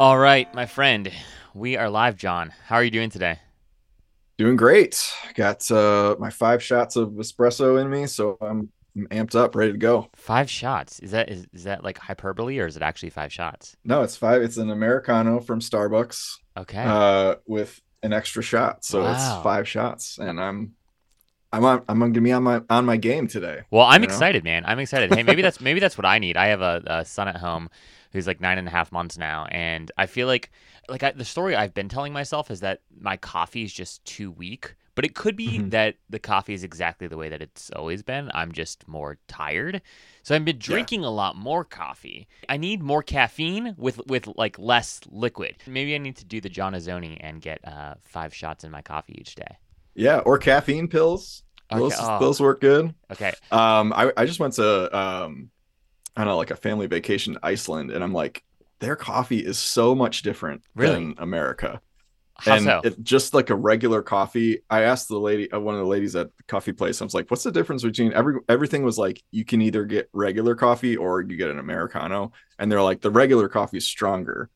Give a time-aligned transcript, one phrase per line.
[0.00, 1.12] All right, my friend,
[1.52, 2.54] we are live, John.
[2.68, 3.38] How are you doing today?
[4.38, 4.98] Doing great.
[5.34, 9.72] Got uh, my five shots of espresso in me, so I'm, I'm amped up, ready
[9.72, 10.08] to go.
[10.16, 11.00] Five shots.
[11.00, 13.76] Is that is, is that like hyperbole or is it actually five shots?
[13.84, 14.40] No, it's five.
[14.40, 16.82] It's an americano from Starbucks Okay.
[16.82, 19.12] uh, with an extra shot, so Wow.
[19.12, 20.72] it's five shots, and I'm
[21.52, 23.64] I'm on, I'm gonna be on my on my game today.
[23.70, 24.14] well, I'm you know?
[24.14, 24.64] excited, man.
[24.64, 25.12] I'm excited.
[25.12, 26.38] Hey, maybe that's maybe that's what I need.
[26.38, 27.68] I have a, a son at home
[28.12, 30.50] who's like nine and a half months now, and I feel like
[30.88, 34.30] like I, the story I've been telling myself is that my coffee is just too
[34.30, 34.74] weak.
[34.96, 35.70] But it could be Mhm.
[35.70, 38.30] that the coffee is exactly the way that it's always been.
[38.34, 39.80] I'm just more tired.
[40.24, 42.26] So I've been drinking a lot more coffee.
[42.50, 45.56] I need more caffeine with with like less liquid.
[45.66, 48.82] Maybe I need to do the John Azoni and get uh, five shots in my
[48.82, 49.56] coffee each day.
[49.94, 51.44] Yeah, or caffeine pills.
[51.72, 52.18] Okay, Those oh.
[52.18, 52.92] those work good.
[53.12, 53.32] Okay.
[53.52, 55.50] Um, I I just went to um,
[56.16, 58.42] I don't know, like a family vacation to Iceland, and I'm like,
[58.80, 60.94] their coffee is so much different Really?
[60.94, 61.80] than America.
[62.38, 62.80] How and so?
[62.84, 66.16] it, just like a regular coffee i asked the lady uh, one of the ladies
[66.16, 69.22] at the coffee place i was like what's the difference between every everything was like
[69.30, 73.10] you can either get regular coffee or you get an americano and they're like the
[73.10, 74.48] regular coffee is stronger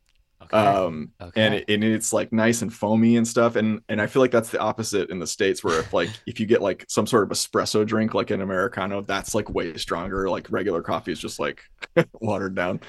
[0.53, 0.77] okay.
[0.77, 1.43] um okay.
[1.47, 4.31] and, it, and it's like nice and foamy and stuff and and i feel like
[4.31, 7.23] that's the opposite in the states where if like if you get like some sort
[7.25, 11.39] of espresso drink like an americano that's like way stronger like regular coffee is just
[11.39, 11.63] like
[12.21, 12.81] watered down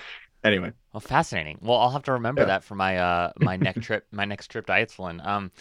[0.44, 1.60] anyway Well, fascinating.
[1.62, 2.46] Well, I'll have to remember Yeah.
[2.46, 5.22] that for my uh my next trip, my next trip to Iceland.
[5.22, 5.52] Um,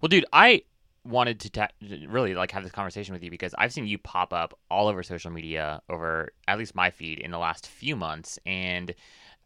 [0.00, 0.62] well, dude, I
[1.04, 1.68] wanted to ta-
[2.08, 5.02] really like have this conversation with you because I've seen you pop up all over
[5.02, 8.94] social media over at least my feed in the last few months, and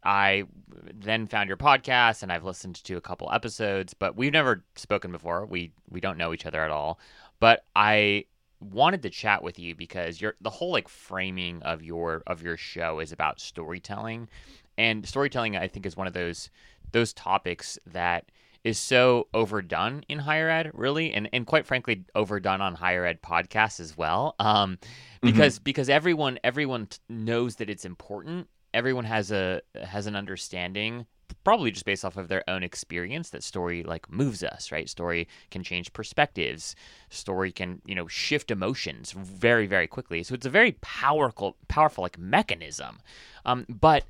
[0.03, 0.45] I
[0.93, 5.11] then found your podcast and I've listened to a couple episodes, but we've never spoken
[5.11, 5.45] before.
[5.45, 6.99] We we don't know each other at all,
[7.39, 8.25] but I
[8.59, 12.57] wanted to chat with you because you're the whole like framing of your of your
[12.57, 14.29] show is about storytelling.
[14.77, 16.49] And storytelling i think is one of those
[16.91, 18.25] those topics that
[18.63, 23.21] is so overdone in higher ed really and and quite frankly overdone on higher ed
[23.21, 24.35] podcasts as well.
[24.39, 24.77] Um
[25.21, 31.05] because because everyone everyone knows that it's important everyone has a has an understanding
[31.43, 34.89] probably just based off of their own experience that story like moves us right?
[34.89, 36.75] Story can change perspectives.
[37.09, 40.23] Story can you know shift emotions very very quickly.
[40.23, 42.99] So it's a very powerful powerful like mechanism.
[43.45, 44.05] Um, but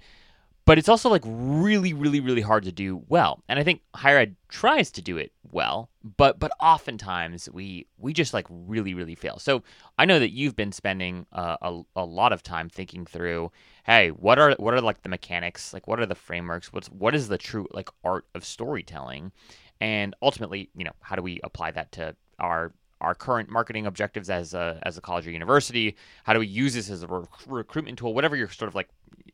[0.72, 3.44] but it's also like really really really hard to do well.
[3.50, 8.14] And i think higher ed tries to do it well but but oftentimes we we
[8.14, 9.38] just like really really fail.
[9.38, 9.64] So
[9.98, 13.52] i know that you've been spending uh, a, a lot of time thinking through
[13.84, 15.74] hey what are what are like the mechanics?
[15.74, 16.72] Like what are the frameworks?
[16.72, 19.34] What's what is the true like art of storytelling?
[19.82, 22.72] And ultimately you know how do we apply that to our
[23.02, 25.96] our current marketing objectives as a as a college or university.
[26.24, 28.14] How do we use this as a rec- recruitment tool?
[28.14, 28.90] Whatever your sort of like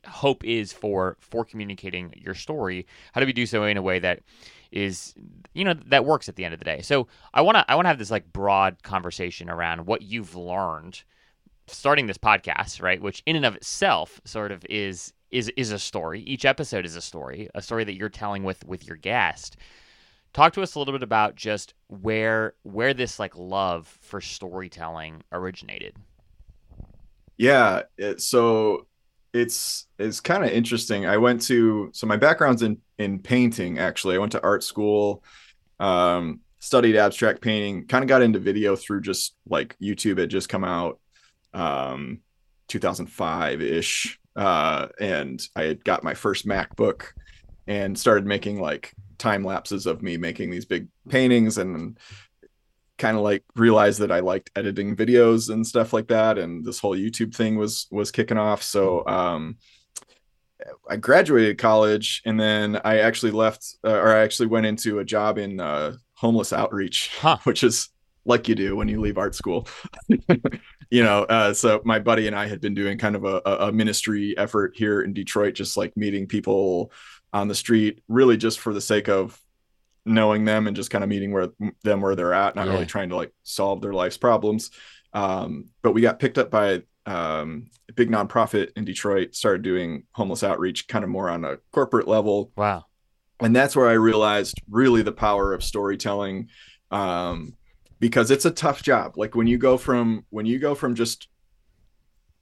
[0.06, 3.98] hope is for for communicating your story how do we do so in a way
[3.98, 4.20] that
[4.70, 5.14] is
[5.54, 6.80] you know that works at the end of the day?
[6.80, 10.34] So i want to i want to have this like broad conversation around what you've
[10.34, 11.02] learned
[11.66, 13.00] starting this podcast right?
[13.00, 16.22] Which in and of itself sort of is is is a story.
[16.22, 19.56] Each episode is a story a story that you're telling with with your guest
[20.32, 25.22] talk to us a little bit about just where where this like love for storytelling
[25.32, 25.96] originated
[27.36, 28.86] Yeah, it, so
[29.32, 31.06] it's it's kind of interesting.
[31.06, 34.16] I went to so my background's in in painting actually.
[34.16, 35.22] I went to art school,
[35.78, 40.48] um, studied abstract painting, kind of got into video through just like YouTube had just
[40.48, 41.00] come out
[41.54, 42.20] um
[42.68, 44.18] 2005-ish.
[44.36, 47.06] Uh and I had got my first MacBook
[47.66, 51.98] and started making like time lapses of me making these big paintings and
[52.98, 56.80] kind of like realized that I liked editing videos and stuff like that and this
[56.80, 59.56] whole YouTube thing was was kicking off so um
[60.90, 65.04] I graduated college and then I actually left uh, or I actually went into a
[65.04, 67.38] job in uh homeless outreach Huh.
[67.44, 67.88] which is
[68.24, 69.68] like you do when you leave art school
[70.90, 73.72] you know uh so my buddy and I had been doing kind of a, a
[73.72, 76.90] ministry effort here in Detroit just like meeting people
[77.32, 79.40] on the street really just for the sake of
[80.06, 81.48] knowing them and just kind of meeting where
[81.84, 82.72] them where they're at not Yeah.
[82.72, 84.70] really trying to like solve their life's problems.
[85.12, 90.04] Um, but we got picked up by um, a big nonprofit in detroit started doing
[90.12, 92.52] homeless outreach kind of more on a corporate level.
[92.56, 92.84] Wow.
[93.40, 96.48] And that's where i realized really the power of storytelling
[96.90, 97.54] um,
[98.00, 99.16] because it's a tough job.
[99.16, 101.28] Like when you go from when you go from just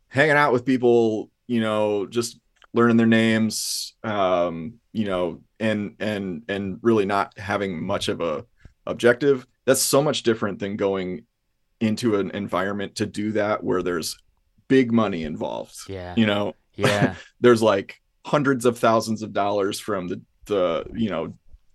[0.09, 2.39] hanging out with people you know just
[2.77, 8.45] learning their names um, you know and and and really not having much of a
[8.87, 9.47] objective.
[9.65, 11.25] That's so much different than going
[11.81, 14.17] into an environment to do that where there's
[14.69, 16.15] big money involved yeah.
[16.17, 16.55] you know?
[16.75, 17.15] Yeah.
[17.41, 21.35] There's like hundreds of thousands of dollars from the the you know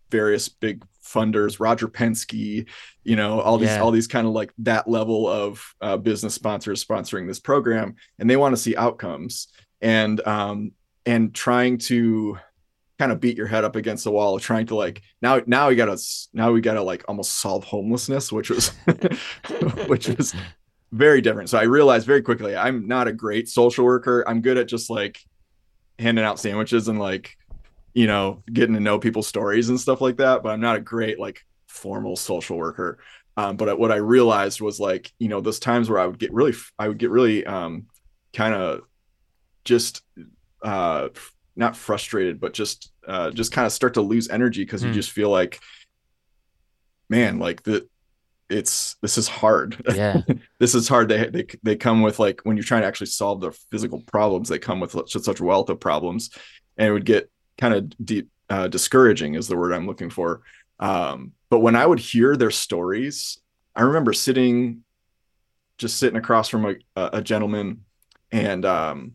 [0.09, 2.68] various big funders, Roger Penske,
[3.04, 3.81] you know, all these Yeah.
[3.81, 8.30] all these kind of like that level of uh, business sponsors sponsoring this program, and
[8.30, 9.47] they want to see outcomes.
[9.81, 10.71] And um
[11.06, 12.38] and trying to
[13.00, 15.75] kind of beat your head up against the wall, trying to like now now we
[15.75, 15.98] gotta
[16.33, 18.69] now we gotta like almost solve homelessness, which was
[19.88, 20.36] which was
[20.92, 21.50] very different.
[21.50, 24.24] So I realized very quickly I'm not a great social worker.
[24.27, 25.19] I'm good at just like
[26.00, 27.38] handing out sandwiches and like
[27.94, 30.81] you know getting to know people's stories and stuff like that but i'm not a
[30.81, 33.00] great like formal social worker
[33.38, 36.33] um, but what i realized was like you know those times where i would get
[36.33, 37.86] really i would get really um,
[38.33, 38.81] kind of
[39.63, 40.01] just
[40.63, 41.09] uh,
[41.55, 44.95] not frustrated but just uh, just kind of start to lose energy because you Hmm.
[44.95, 45.59] just feel like
[47.09, 47.87] man like the
[48.49, 50.21] it's this is hard Yeah.
[50.59, 51.07] this is hard.
[51.07, 54.49] They, they they come with like when you're trying to actually solve the physical problems,
[54.49, 56.31] they come with such such wealth of problems,
[56.77, 60.41] and it would get kind of deep uh, discouraging is the word I'm looking for.
[60.81, 63.39] Um, but when I would hear their stories,
[63.73, 64.83] I remember sitting,
[65.77, 67.85] just sitting across from a, a gentleman,
[68.33, 69.13] and um,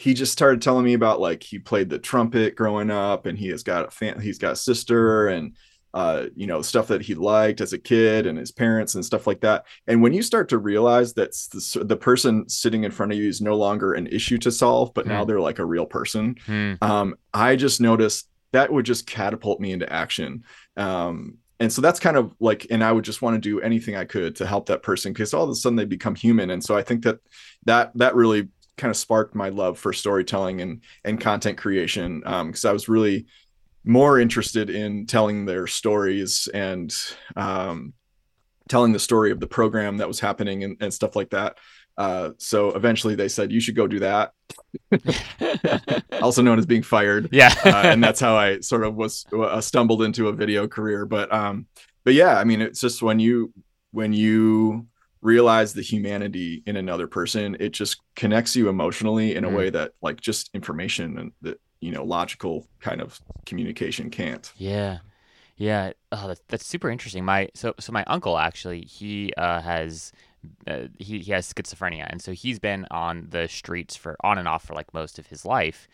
[0.00, 3.48] he just started telling me about like he played the trumpet growing up, and he
[3.48, 5.54] has got a fan, he's got a sister, and
[5.92, 9.26] uh, you know stuff that he liked as a kid, and his parents and stuff
[9.26, 9.66] like that.
[9.86, 13.28] And when you start to realize that the, the person sitting in front of you
[13.28, 15.28] is no longer an issue to solve, but now Hmm.
[15.28, 16.74] they're like a real person, Hmm.
[16.80, 20.44] um, I just noticed that would just catapult me into action.
[20.76, 23.96] Um, and so that's kind of like, and I would just want to do anything
[23.96, 26.48] I could to help that person because all of a sudden they become human.
[26.50, 27.18] And so I think that
[27.66, 32.64] that that really kind of sparked my love for storytelling and and content creation because
[32.64, 33.26] I was really
[33.84, 36.94] more interested in telling their stories and
[37.36, 37.94] um,
[38.68, 41.58] telling the story of the program that was happening and, and stuff like that.
[41.96, 44.32] Uh, so eventually they said you should go do that,
[46.22, 47.52] also known as being fired yeah.
[47.64, 51.04] uh, and that's how I sort of was uh, stumbled into a video career.
[51.04, 51.66] But um,
[52.04, 53.52] but yeah, I mean, it's just when you
[53.90, 54.86] when you
[55.22, 59.54] realize the humanity in another person, it just connects you emotionally in a Mm.
[59.56, 64.52] way that like just information and the you know logical kind of communication can't.
[64.56, 64.98] Yeah,
[65.56, 65.92] yeah.
[66.12, 67.24] Oh, that's, that's super interesting.
[67.24, 70.12] My so so my uncle actually he uh, has
[70.66, 74.48] uh, he he has schizophrenia, and so he's been on the streets for on and
[74.48, 75.88] off for like most of his life,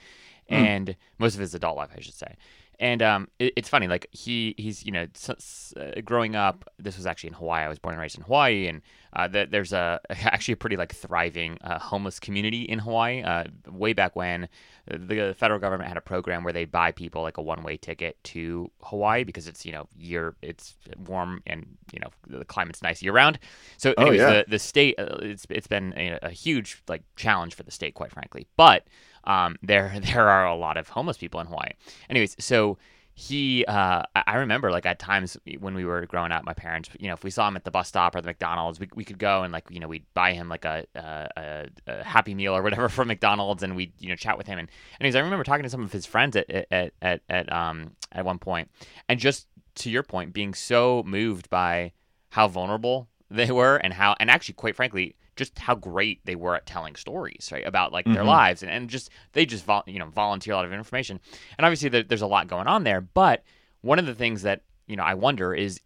[0.51, 0.67] Hmm.
[0.67, 2.37] and most of his adult life, I should say.
[2.79, 6.69] And um, it, it's funny, like he he's you know s- uh, growing up.
[6.79, 7.65] This was actually in Hawaii.
[7.65, 8.83] I was born and raised in Hawaii, and
[9.15, 13.23] uh, th- there's a actually a pretty like thriving uh, homeless community in Hawaii.
[13.23, 14.49] Uh, way back when
[14.89, 18.71] the federal government had a program where they buy people like a one-way ticket to
[18.83, 20.75] Hawaii because it's you know year it's
[21.07, 22.09] warm and you know
[22.39, 23.39] the climate's nice year round.
[23.79, 24.31] So Oh, anyways, yeah.
[24.31, 28.13] the the state uh, it's it's been a huge like challenge for the state, quite
[28.13, 28.47] frankly.
[28.57, 28.87] But
[29.27, 31.71] um, there there are a lot of homeless people in Hawaii.
[32.09, 32.79] Anyways, so
[33.19, 37.09] he uh, I remember like at times when we were growing up, my parents, you
[37.09, 39.19] know, if we saw him at the bus stop or the McDonald's, we, we could
[39.19, 42.55] go and like you know we'd buy him like a, a, a, a Happy Meal
[42.55, 44.59] or whatever from McDonald's, and we'd you know chat with him.
[44.59, 44.69] And
[45.01, 48.25] anyways, I remember talking to some of his friends at at at, at um at
[48.25, 48.71] one point,
[49.09, 49.47] and just
[49.77, 51.93] to your point, being so moved by
[52.31, 56.57] how vulnerable they were and how and actually quite frankly just how great they were
[56.57, 58.27] at telling stories right about like their Mhm.
[58.27, 61.21] lives and, and just they just vol- you know volunteer a lot of information
[61.59, 63.43] and obviously there, there's a lot going on there but
[63.83, 65.81] one of the things that you know i wonder is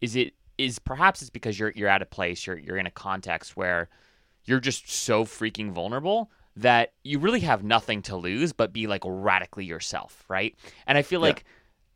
[0.00, 2.90] is it is perhaps it's because you're you're at a place you're you're in a
[2.90, 3.88] context where
[4.44, 9.02] you're just so freaking vulnerable that you really have nothing to lose but be like
[9.04, 10.56] radically yourself right
[10.86, 11.26] and i feel Yeah.
[11.28, 11.44] like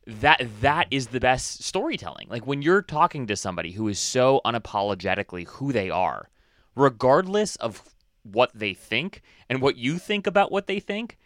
[0.06, 4.42] that that is the best storytelling like when you're talking to somebody who is so
[4.44, 6.28] unapologetically who they are
[6.74, 7.82] regardless of
[8.22, 11.18] what they think and what you think about what they think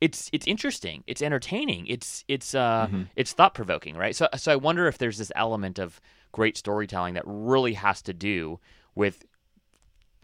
[0.00, 1.02] it's it's interesting.
[1.06, 1.86] It's entertaining.
[1.86, 3.08] It's it's uh Mhm.
[3.16, 4.14] it's thought provoking right?
[4.14, 6.00] So so i wonder if there's this element of
[6.32, 8.58] great storytelling that really has to do
[8.94, 9.24] with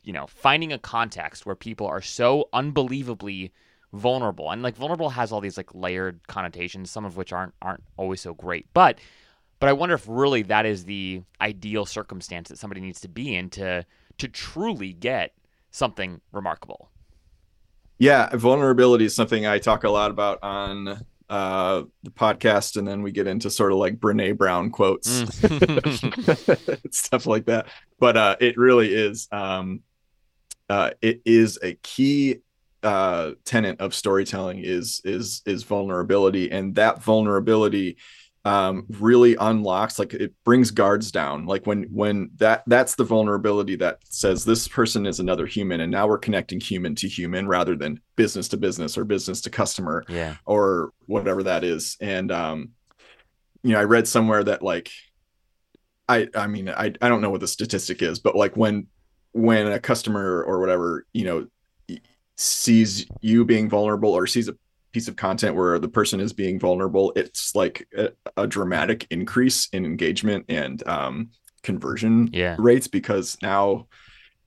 [0.03, 3.53] you know finding a context where people are so unbelievably
[3.93, 4.51] vulnerable.
[4.51, 8.21] And like vulnerable has all these like layered connotations some of which aren't aren't always
[8.21, 8.67] so great.
[8.75, 8.99] But
[9.61, 13.35] but i wonder if really that is the ideal circumstance that somebody needs to be
[13.35, 13.87] in to
[14.21, 15.33] to truly get
[15.71, 16.91] something remarkable
[17.99, 23.03] Yeah, vulnerability is something I talk a lot about on uh, the podcast, and then
[23.03, 26.93] we get into sort of like Brene Brown quotes, Mm.
[26.93, 27.67] stuff like that.
[28.01, 29.29] But uh, it really is.
[29.31, 29.81] Um,
[30.69, 32.39] uh, it is a key
[32.83, 37.99] uh, tenet of storytelling is is is vulnerability, and that vulnerability
[38.45, 41.47] um, really unlocks like it brings guards down.
[41.47, 45.93] Like when when that that's the vulnerability that says this person is another human and
[45.93, 50.05] now we're connecting human to human rather than business to business or business to customer
[50.09, 50.37] yeah.
[50.47, 51.97] or whatever that is.
[52.01, 52.71] And um
[53.63, 54.91] you know i read somewhere that like
[56.09, 58.87] i i mean i i don't know what the statistic is but like when
[59.33, 61.47] when a customer or whatever you know
[62.37, 64.57] sees you being vulnerable or sees a
[64.93, 69.69] piece of content where the person is being vulnerable, it's like a, a dramatic increase
[69.73, 71.31] in engagement and um,
[71.63, 72.57] conversion yeah.
[72.59, 73.87] rates because now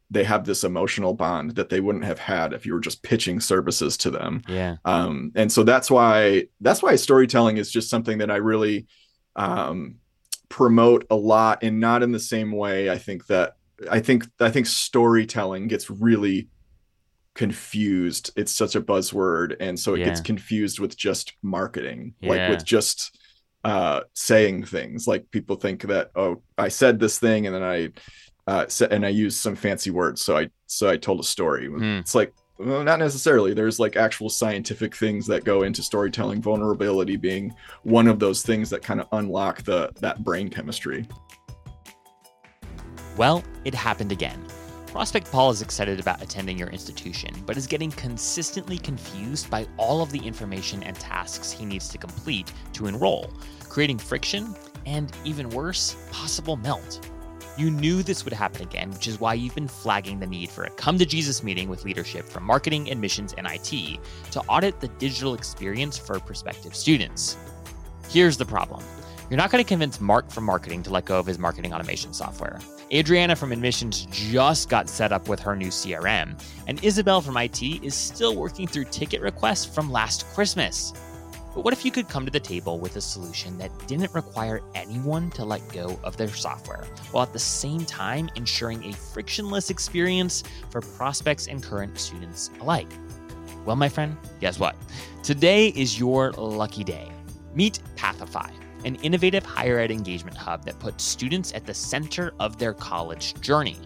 [0.09, 3.39] they have this emotional bond that they wouldn't have had if you were just pitching
[3.39, 4.43] services to them.
[4.47, 4.75] Yeah.
[4.85, 8.87] Um, and so that's why that's why storytelling is just something that I really
[9.35, 9.95] um,
[10.49, 12.89] promote a lot, and not in the same way.
[12.91, 13.55] I think that
[13.89, 16.49] I think I think storytelling gets really
[17.35, 18.31] confused.
[18.35, 20.05] It's such a buzzword and so it yeah.
[20.05, 22.29] gets confused with just marketing yeah.
[22.29, 23.17] like with just
[23.63, 25.07] uh saying things.
[25.07, 27.89] Like people think that oh i said this thing and then i
[28.45, 31.67] uh said and i used some fancy words so i so i told a story.
[31.67, 31.99] Hmm.
[31.99, 33.53] it's like well, not necessarily.
[33.53, 36.41] There's like actual scientific things that go into storytelling.
[36.41, 41.07] Vulnerability being one of those things that kind of unlock the that brain chemistry.
[43.17, 44.45] Well it happened again
[44.93, 50.03] Prospect Paul is excited about attending your institution, but is getting consistently confused by all
[50.03, 53.33] of the information and tasks he needs to complete to enroll,
[53.69, 57.09] creating friction and, even worse, possible melt.
[57.57, 60.65] You knew this would happen again, which is why you've been flagging the need for
[60.65, 64.89] a come to Jesus meeting with leadership from marketing, admissions, and IT to audit the
[64.99, 67.35] digital experience for prospective students.
[68.11, 68.83] Here's the problem
[69.31, 72.13] you're not going to convince Mark from marketing to let go of his marketing automation
[72.13, 72.59] software.
[72.93, 77.63] Adriana from admissions just got set up with her new CRM, and Isabel from IT
[77.63, 80.93] is still working through ticket requests from last Christmas.
[81.55, 84.61] But what if you could come to the table with a solution that didn't require
[84.75, 89.71] anyone to let go of their software, while at the same time ensuring a frictionless
[89.71, 92.89] experience for prospects and current students alike?
[93.65, 94.75] Well, my friend, guess what?
[95.23, 97.11] Today is your lucky day.
[97.55, 98.51] Meet Pathify
[98.85, 103.39] an innovative higher ed engagement hub that puts students at the center of their college
[103.41, 103.77] journey.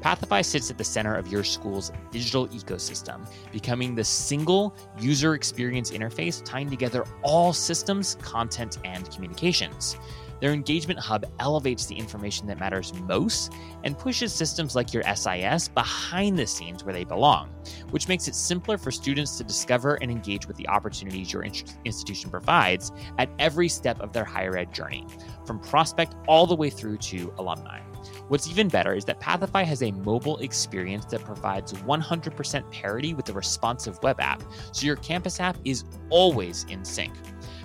[0.00, 5.90] Pathify sits at the center of your school's digital ecosystem, becoming the single user experience
[5.90, 9.96] interface tying together all systems, content, and communications.
[10.40, 13.52] Their engagement hub elevates the information that matters most
[13.84, 17.48] and pushes systems like your SIS behind the scenes where they belong,
[17.90, 21.44] which makes it simpler for students to discover and engage with the opportunities your
[21.84, 25.06] institution provides at every step of their higher ed journey,
[25.46, 27.80] from prospect all the way through to alumni.
[28.28, 33.24] What's even better is that Pathify has a mobile experience that provides 100% parity with
[33.24, 37.12] the responsive web app, so your campus app is always in sync.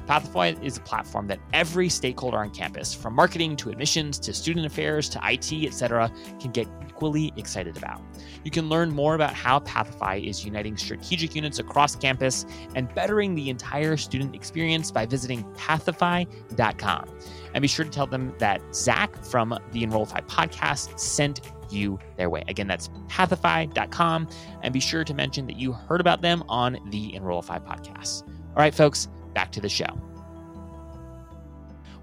[0.08, 4.65] Pathify is a platform that every stakeholder on campus, from marketing to admissions to student
[4.65, 8.01] affairs to IT, etc., can get equally excited about.
[8.43, 13.34] You can learn more about how Pathify is uniting strategic units across campus and bettering
[13.34, 17.05] the entire student experience by visiting pathify.com.
[17.53, 21.41] And be sure to tell them that Zach from the Enrollify podcast sent
[21.72, 22.43] you their way.
[22.48, 24.27] Again, that's pathify.com.
[24.62, 28.27] And be sure to mention that you heard about them on the Enrollify podcast.
[28.27, 29.98] All right, folks, back to the show.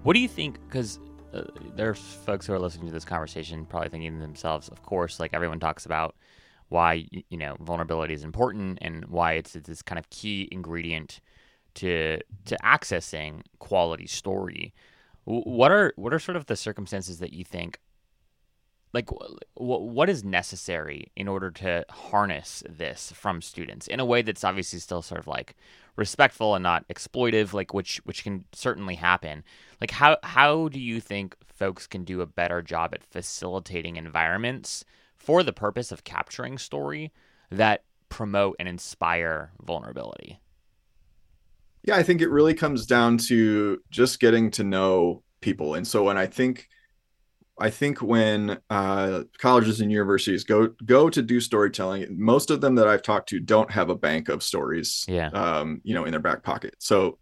[0.03, 0.59] What do you think?
[0.67, 0.99] Because
[1.33, 1.43] uh,
[1.75, 5.19] there are folks who are listening to this conversation probably thinking to themselves, of course,
[5.19, 6.15] like everyone talks about
[6.69, 11.19] why you know vulnerability is important and why it's, it's this kind of key ingredient
[11.75, 14.73] to to accessing quality story.
[15.25, 17.79] What are what are sort of the circumstances that you think
[18.93, 19.09] like
[19.53, 24.79] what is necessary in order to harness this from students in a way that's obviously
[24.79, 25.55] still sort of like
[25.95, 29.43] respectful and not exploitive like which which can certainly happen.
[29.79, 34.83] Like how how do you think folks can do a better job at facilitating environments
[35.17, 37.11] for the purpose of capturing story
[37.51, 40.39] that promote and inspire vulnerability?
[41.83, 45.75] Yeah i think it really comes down to just getting to know people.
[45.75, 46.69] And so when i think
[47.59, 52.75] I think when uh, colleges and universities go go to do storytelling, most of them
[52.75, 56.11] that I've talked to don't have a bank of stories, yeah, um, you know, in
[56.11, 56.75] their back pocket.
[56.79, 57.19] So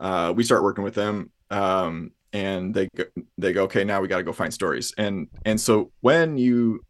[0.00, 3.04] uh, we start working with them, um, and they go,
[3.38, 6.80] they go, okay, now we got to go find stories, and and so when you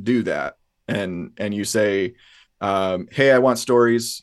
[0.00, 0.54] do that,
[0.86, 2.14] and and you say,
[2.60, 4.22] um, hey, I want stories,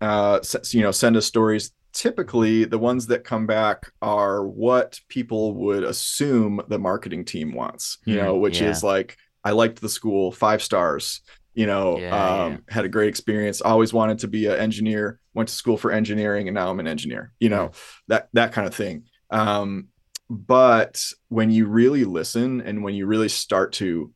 [0.00, 5.54] uh, you know, send us stories typically the ones that come back are what people
[5.54, 8.68] would assume the marketing team wants you know which yeah.
[8.68, 11.20] is like i liked the school five stars
[11.54, 12.58] you know yeah, um, yeah.
[12.68, 16.48] had a great experience always wanted to be an engineer went to school for engineering
[16.48, 17.70] and now i'm an engineer you know
[18.08, 19.88] that that kind of thing Um,
[20.28, 24.12] but when you really listen and when you really start to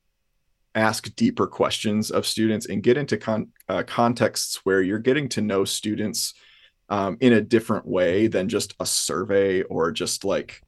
[0.74, 5.40] ask deeper questions of students and get into con- uh, contexts where you're getting to
[5.40, 6.34] know students
[6.88, 10.62] um, in a different way than just a survey or just like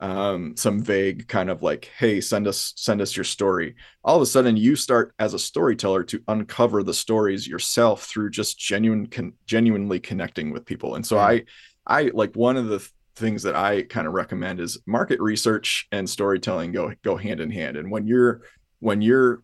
[0.00, 3.76] um, some vague kind of like hey send us send us your story.
[4.04, 8.30] All of a sudden you start as a storyteller to uncover the stories yourself through
[8.30, 10.96] just genuine con- genuinely connecting with people.
[10.96, 11.44] And so i
[11.86, 16.08] i like one of the things that i kind of recommend is market research and
[16.08, 17.76] storytelling go go hand in hand.
[17.76, 18.42] And when you're
[18.80, 19.42] when you're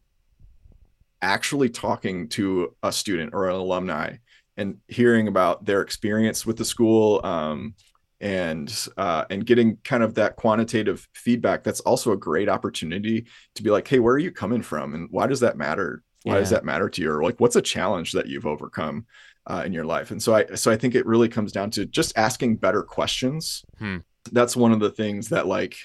[1.22, 4.16] actually talking to a student or an alumni
[4.56, 7.74] and hearing about their experience with the school um,
[8.20, 13.62] and uh, and getting kind of that quantitative feedback that's also a great opportunity to
[13.62, 14.94] be like hey where are you coming from?
[14.94, 16.02] And why does that matter?
[16.22, 16.40] Why yeah.
[16.40, 17.10] does that matter to you?
[17.10, 19.06] Or like what's a challenge that you've overcome
[19.46, 20.10] uh, in your life?
[20.10, 23.64] And so i so i think it really comes down to just asking better questions.
[23.78, 23.98] Hmm.
[24.30, 25.76] that's one of the things that like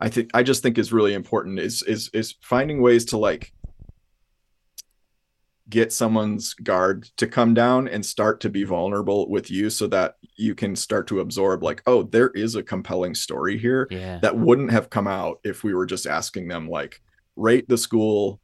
[0.00, 3.52] i think i just think is really important is is is finding ways to like
[5.70, 10.16] get someone's guard to come down and start to be vulnerable with you so that
[10.36, 14.18] you can start to absorb like oh there is a compelling story here yeah.
[14.20, 17.02] that wouldn't have come out if we were just asking them like
[17.36, 18.40] rate the school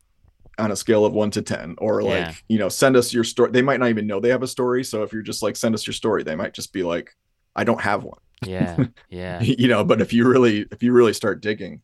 [0.59, 2.35] on a scale of 1 to 10 or like yeah.
[2.49, 3.51] you know send us your story.
[3.51, 4.85] They might not even know they have a story.
[4.85, 7.17] So if you're just like send us your story they might just be like
[7.57, 8.19] i don't have one.
[8.45, 8.77] Yeah.
[9.09, 9.41] Yeah.
[9.43, 11.81] You know but if you really if you really start digging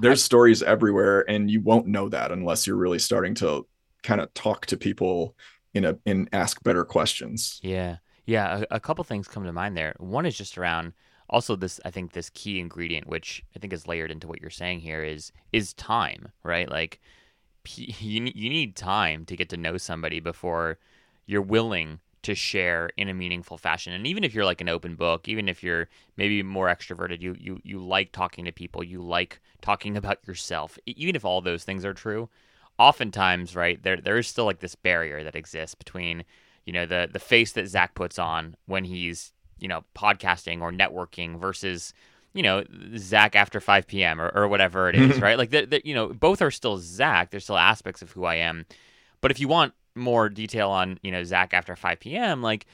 [0.00, 3.66] there's I, stories everywhere and you won't know that unless you're really starting to
[4.02, 5.36] kind of talk to people
[5.74, 7.62] in a and ask better questions.
[7.62, 7.98] Yeah.
[8.26, 9.94] Yeah, a, a couple things come to mind there.
[9.98, 10.92] One is just around
[11.28, 14.50] also this I think this key ingredient which I think is layered into what you're
[14.50, 16.68] saying here is is time, right?
[16.68, 17.00] Like
[17.76, 20.78] you you need time to get to know somebody before
[21.26, 23.92] you're willing to share in a meaningful fashion.
[23.92, 27.36] And even if you're like an open book, even if you're maybe more extroverted, you
[27.38, 30.78] you you like talking to people, you like talking about yourself.
[30.86, 32.28] Even if all those things are true,
[32.78, 36.24] oftentimes, right, there there is still like this barrier that exists between,
[36.64, 40.72] you know, the the face that Zach puts on when he's, you know, podcasting or
[40.72, 41.94] networking versus,
[42.34, 42.64] you know,
[42.96, 44.20] Zach after 5 p.m.
[44.20, 45.38] or, or whatever it is, right?
[45.38, 47.30] Like, the, you know, both are still Zach.
[47.30, 48.66] There's still aspects of who I am.
[49.20, 52.66] But if you want more detail on, you know, Zach after 5 p.m., like,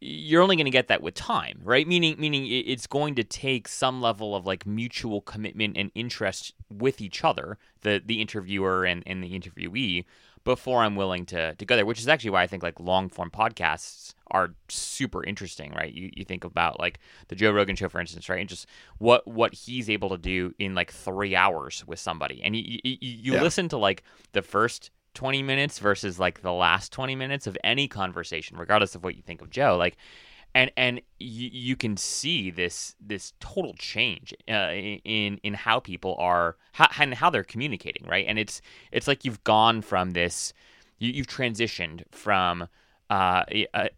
[0.00, 1.86] you're only going to get that with time, right?
[1.86, 7.00] Meaning, meaning it's going to take some level of like mutual commitment and interest with
[7.02, 10.04] each other, the the interviewer and, and the interviewee,
[10.44, 11.84] before I'm willing to to go there.
[11.84, 15.92] Which is actually why I think like long form podcasts are super interesting, right?
[15.92, 18.40] You you think about like the Joe Rogan show, for instance, right?
[18.40, 18.66] And just
[18.98, 22.96] what what he's able to do in like three hours with somebody, and you you,
[23.00, 23.42] you yeah.
[23.42, 27.88] listen to like the first 20 minutes versus like the last 20 minutes of any
[27.88, 29.96] conversation regardless of what you think of joe like
[30.54, 36.16] and and you, you can see this this total change uh, in in how people
[36.18, 38.60] are how, and how they're communicating right and it's
[38.92, 40.52] it's like you've gone from this
[40.98, 42.68] you, you've transitioned from
[43.10, 43.42] uh,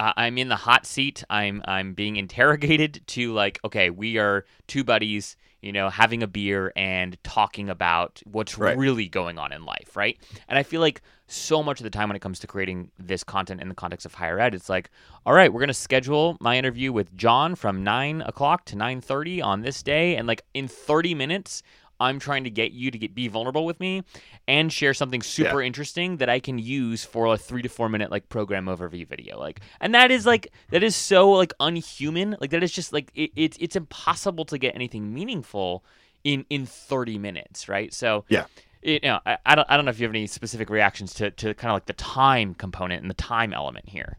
[0.00, 1.22] I, am in the hot seat.
[1.28, 6.26] I'm I'm being interrogated to like, okay, we are two buddies you know, having a
[6.26, 8.76] beer and talking about what's right.
[8.76, 10.18] really going on in life, right?
[10.48, 13.24] And I feel like so much of the time when it comes to creating this
[13.24, 14.90] content in the context of higher ed, it's like,
[15.24, 19.40] all right, we're gonna schedule my interview with John from nine o'clock to nine thirty
[19.40, 21.62] on this day, and like in thirty minutes,
[22.02, 24.02] I'm trying to get you to get be vulnerable with me
[24.48, 25.66] and share something super yeah.
[25.66, 29.38] interesting that I can use for a three to four minute like program overview video.
[29.38, 32.36] Like, and that is like that is so like unhuman.
[32.40, 35.84] Like that is just like it, it's it's impossible to get anything meaningful
[36.24, 37.92] in in 30 minutes, right?
[37.92, 38.44] So yeah.
[38.84, 41.30] You know, I, I don't I don't know if you have any specific reactions to
[41.30, 44.16] to kind of like the time component and the time element here.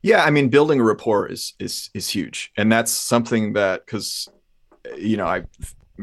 [0.00, 4.28] Yeah, I mean, building a rapport is is is huge, and that's something that because
[4.96, 5.44] you know I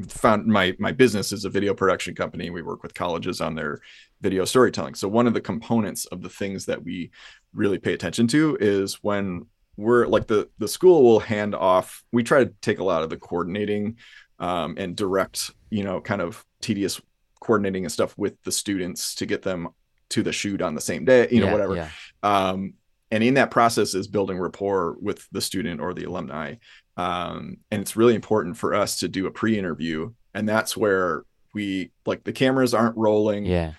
[0.03, 2.49] found my my business is a video production company.
[2.49, 3.79] We work with colleges on their
[4.21, 4.95] video storytelling.
[4.95, 7.11] So one of the components of the things that we
[7.53, 9.45] really pay attention to is when
[9.77, 12.03] we're like the the school will hand off.
[12.11, 13.97] We try to take a lot of the coordinating
[14.39, 17.01] um, and direct, you know, kind of tedious
[17.39, 19.69] coordinating and stuff with the students to get them
[20.09, 21.75] to the shoot on the same day, you know, yeah, whatever.
[21.75, 21.89] Yeah.
[22.23, 22.73] Um,
[23.11, 26.55] and in that process is building rapport with the student or the alumni
[26.99, 30.11] um, and it's really important for us to do a pre-interview.
[30.33, 33.45] And that's where we like the cameras aren't rolling.
[33.45, 33.73] Yeah.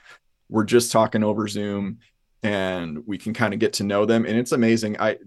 [0.49, 1.99] We're just talking over zoom
[2.43, 4.25] and we can kind of get to know them.
[4.25, 4.97] And it's amazing.
[4.99, 5.19] I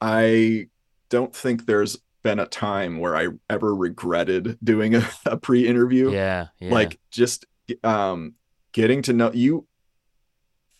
[0.00, 0.66] i
[1.08, 6.10] don't think there's been a time where i ever regretted doing a, a pre-interview.
[6.10, 6.72] Yeah, yeah.
[6.72, 7.46] Like just
[7.84, 8.34] um
[8.72, 9.68] getting to know you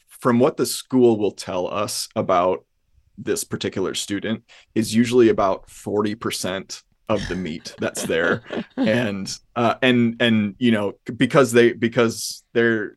[0.09, 2.65] from what the school will tell us about
[3.19, 4.43] this particular student
[4.75, 8.43] is usually about 40% of the meat that's there
[8.77, 12.97] and uh and and you know because they because they're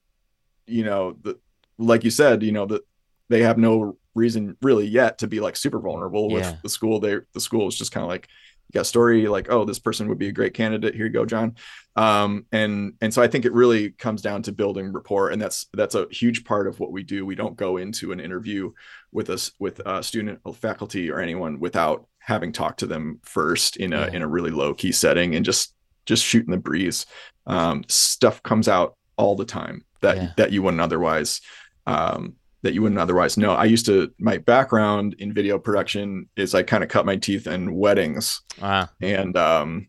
[0.68, 1.40] you know the
[1.80, 2.84] like you said you know that
[3.30, 6.56] they have no reason really yet to be like super vulnerable with Yeah.
[6.62, 8.28] the school they the school is just kind of like
[8.68, 11.26] you got story like oh this person would be a great candidate here you go
[11.26, 11.56] john
[11.96, 15.68] um and and so i think it really comes down to building rapport and that's
[15.74, 18.72] that's a huge part of what we do we don't go into an interview
[19.12, 23.78] with us with a student or faculty or anyone without having talked to them first
[23.78, 24.14] in a Yeah.
[24.14, 27.06] in a really low key setting and just just shooting the breeze
[27.46, 30.30] um stuff comes out all the time that Yeah.
[30.38, 31.42] that you wouldn't otherwise
[31.86, 33.52] um that you wouldn't otherwise know.
[33.52, 37.46] I used to my background in video production is I kind of cut my teeth
[37.48, 38.90] in weddings Wow.
[39.02, 39.88] and um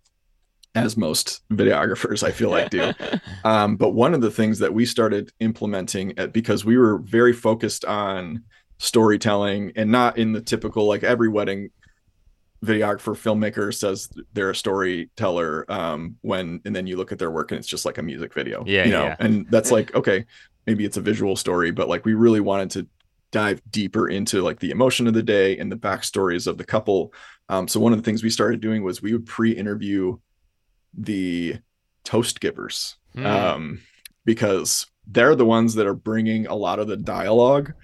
[0.74, 2.92] as most videographers I feel like do.
[3.44, 7.32] Um, but one of the things that we started implementing at, because we were very
[7.34, 8.42] focused on
[8.78, 11.70] storytelling and not in the typical like every wedding
[12.64, 17.52] videographer filmmaker says they're a storyteller um, when and then you look at their work
[17.52, 19.16] and it's just like a music video Yeah, you know yeah.
[19.20, 20.24] and that's like okay
[20.66, 22.86] maybe it's a visual story but like we really wanted to
[23.32, 27.12] dive deeper into like the emotion of the day and the backstories of the couple
[27.48, 30.16] um, so one of the things we started doing was we would pre-interview
[30.96, 31.56] the
[32.04, 33.26] toast givers Hmm.
[33.26, 33.80] um,
[34.24, 37.74] because they're the ones that are bringing a lot of the dialogue,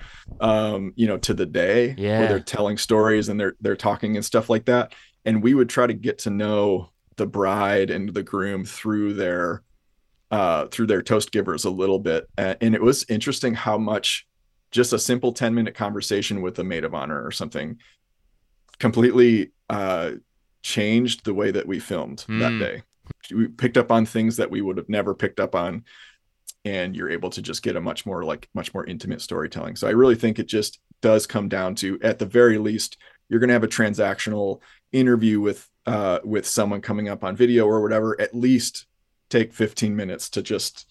[0.41, 2.19] um, you know, to the day Yeah.
[2.21, 4.93] where they're telling stories and they're they're talking and stuff like that.
[5.25, 9.63] And we would try to get to know the bride and the groom through their
[10.31, 14.27] uh, through their toast givers a little bit, and it was interesting how much
[14.71, 17.79] just a simple ten minute conversation with a maid of honor or something
[18.79, 20.13] completely uh,
[20.63, 22.59] changed the way that we filmed that Hmm.
[22.59, 22.83] day.
[23.33, 25.85] We picked up on things that we would have never picked up on
[26.65, 29.77] and you're able to just get a much more like much more intimate storytelling.
[29.77, 33.41] So i really think it just does come down to at the very least you're
[33.41, 34.61] going to have a transactional
[34.93, 38.87] interview with uh with someone coming up on video or whatever at least
[39.31, 40.87] take 15 minutes to just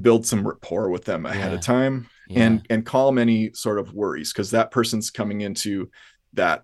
[0.00, 1.56] build some rapport with them ahead Yeah.
[1.58, 2.44] of time Yeah.
[2.44, 5.90] and and calm any sort of worries because that person's coming into
[6.32, 6.62] that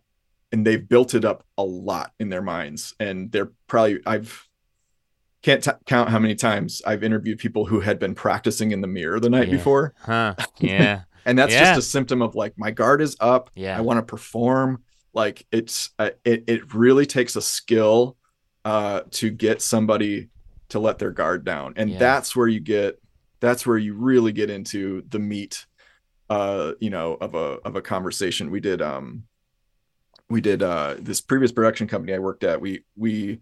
[0.51, 4.47] and they've built it up a lot in their minds and they're probably i've
[5.43, 8.87] can't t- count how many times i've interviewed people who had been practicing in the
[8.89, 9.57] mirror the night Yeah.
[9.57, 10.35] before Huh.
[10.59, 11.03] Yeah.
[11.27, 13.77] and that's just a symptom of like my guard is up Yeah.
[13.77, 18.17] i want to perform like it's uh, it, it really takes a skill
[18.65, 20.31] uh to get somebody
[20.71, 21.99] to let their guard down and Yeah.
[21.99, 23.01] that's where you get
[23.41, 25.67] that's where you really get into the meat
[26.31, 29.25] uh you know of a of a conversation we did um
[30.29, 33.41] we did uh this previous production company i worked at we we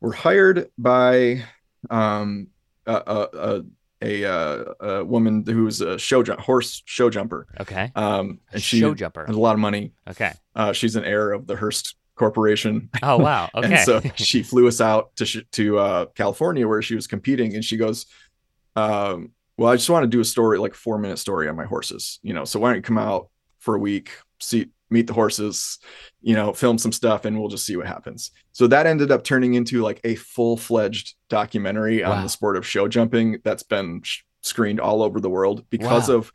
[0.00, 1.42] were hired by
[1.88, 2.48] um
[2.86, 3.62] a a a,
[4.02, 7.90] a, uh, a woman who was a show jump horse show jumper Okay.
[7.94, 9.24] um and she show jumper.
[9.26, 10.32] has a lot of money Okay.
[10.54, 13.48] uh she's an heir of the hearst corporation Oh wow.
[13.56, 13.66] Okay.
[13.74, 17.54] and so she flew us out to sh- to uh, California where she was competing,
[17.54, 18.06] and she goes,
[18.76, 21.64] um, "Well, I just want to do a story, like four minute story on my
[21.64, 22.44] horses, you know.
[22.44, 23.28] So why don't you come out
[23.58, 25.78] for a week, see, meet the horses,
[26.22, 29.24] you know, film some stuff, and we'll just see what happens." So that ended up
[29.24, 34.02] turning into like a full fledged documentary on the sport of show jumping that's been
[34.02, 36.16] sh- screened all over the world because Wow.
[36.16, 36.32] of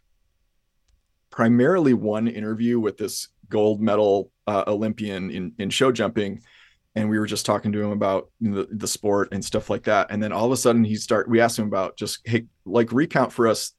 [1.32, 6.42] primarily one interview with this gold medal uh, Olympian in in show jumping,
[6.96, 10.08] and we were just talking to him about the, the sport and stuff like that.
[10.12, 11.30] And then all of a sudden, he start.
[11.30, 13.72] We asked him about just hey, like recount for us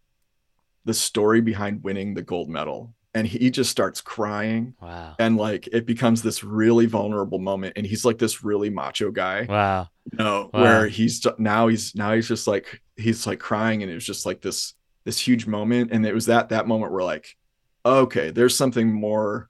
[0.84, 4.74] the story behind winning the gold medal, and he just starts crying.
[4.80, 5.14] wow.
[5.18, 9.46] And like it becomes this really vulnerable moment, and he's like this really macho guy,
[9.48, 9.88] Wow.
[10.12, 10.62] you know, Wow.
[10.62, 14.26] where he's now he's now he's just like he's like crying, and it was just
[14.26, 14.74] like this
[15.04, 17.36] this huge moment, and it was that that moment where like,
[17.84, 19.48] okay, there's something more,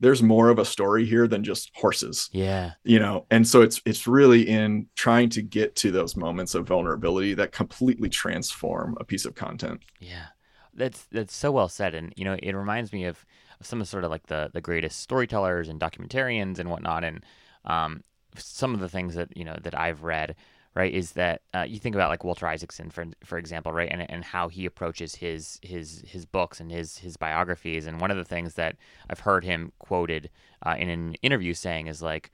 [0.00, 2.72] there's more of a story here than just horses, Yeah.
[2.84, 6.66] you know, and so it's it's really in trying to get to those moments of
[6.68, 9.80] vulnerability that completely transform a piece of content.
[10.00, 10.26] Yeah,
[10.74, 13.24] that's that's so well said, and you know, it reminds me of,
[13.60, 17.24] of some of sort of like the the greatest storytellers and documentarians and whatnot, and
[17.64, 18.02] um,
[18.36, 20.36] some of the things that you know that I've read,
[20.78, 24.08] right, is that uh, you think about like Walter Isaacson, for for example, right, and
[24.08, 28.16] and how he approaches his his his books and his his biographies, and one of
[28.16, 28.76] the things that
[29.10, 30.30] I've heard him quoted
[30.64, 32.30] uh, in an interview saying is like,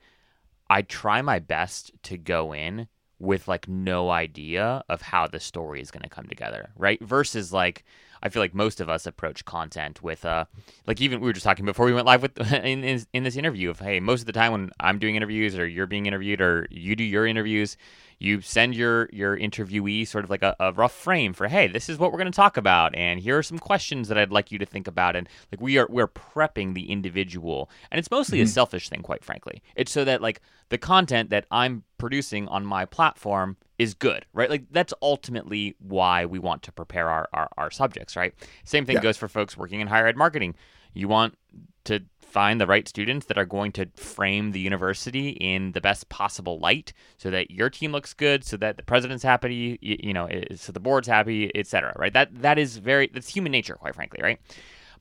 [0.69, 5.81] I try my best to go in with like no idea of how the story
[5.81, 7.01] is going to come together, right?
[7.01, 7.83] Versus like
[8.21, 10.45] I feel like most of us approach content with uh
[10.87, 13.35] like even we were just talking before we went live with in in, in this
[13.35, 16.41] interview of hey most of the time when I'm doing interviews or you're being interviewed
[16.41, 17.77] or you do your interviews
[18.19, 21.89] you send your your interviewee sort of like a, a rough frame for hey this
[21.89, 24.51] is what we're going to talk about and here are some questions that i'd like
[24.51, 25.15] you to think about.
[25.15, 27.69] And like we are we're prepping the individual.
[27.91, 28.45] And it's mostly mm-hmm.
[28.45, 29.61] a selfish thing quite frankly.
[29.75, 34.49] It's so that like the content that i'm producing on my platform is good right?
[34.49, 38.33] Like that's ultimately why we want to prepare our our, our subjects right?
[38.63, 39.01] Same thing yeah.
[39.01, 40.55] goes for folks working in higher ed marketing.
[40.93, 41.37] You want
[41.85, 42.01] to
[42.35, 46.59] find the right students that are going to frame the university in the best possible
[46.59, 50.27] light so that your team looks good so that the president's happy you, you know
[50.53, 52.11] so the board's happy etc right?
[52.11, 54.39] That that is very that's human nature quite frankly right?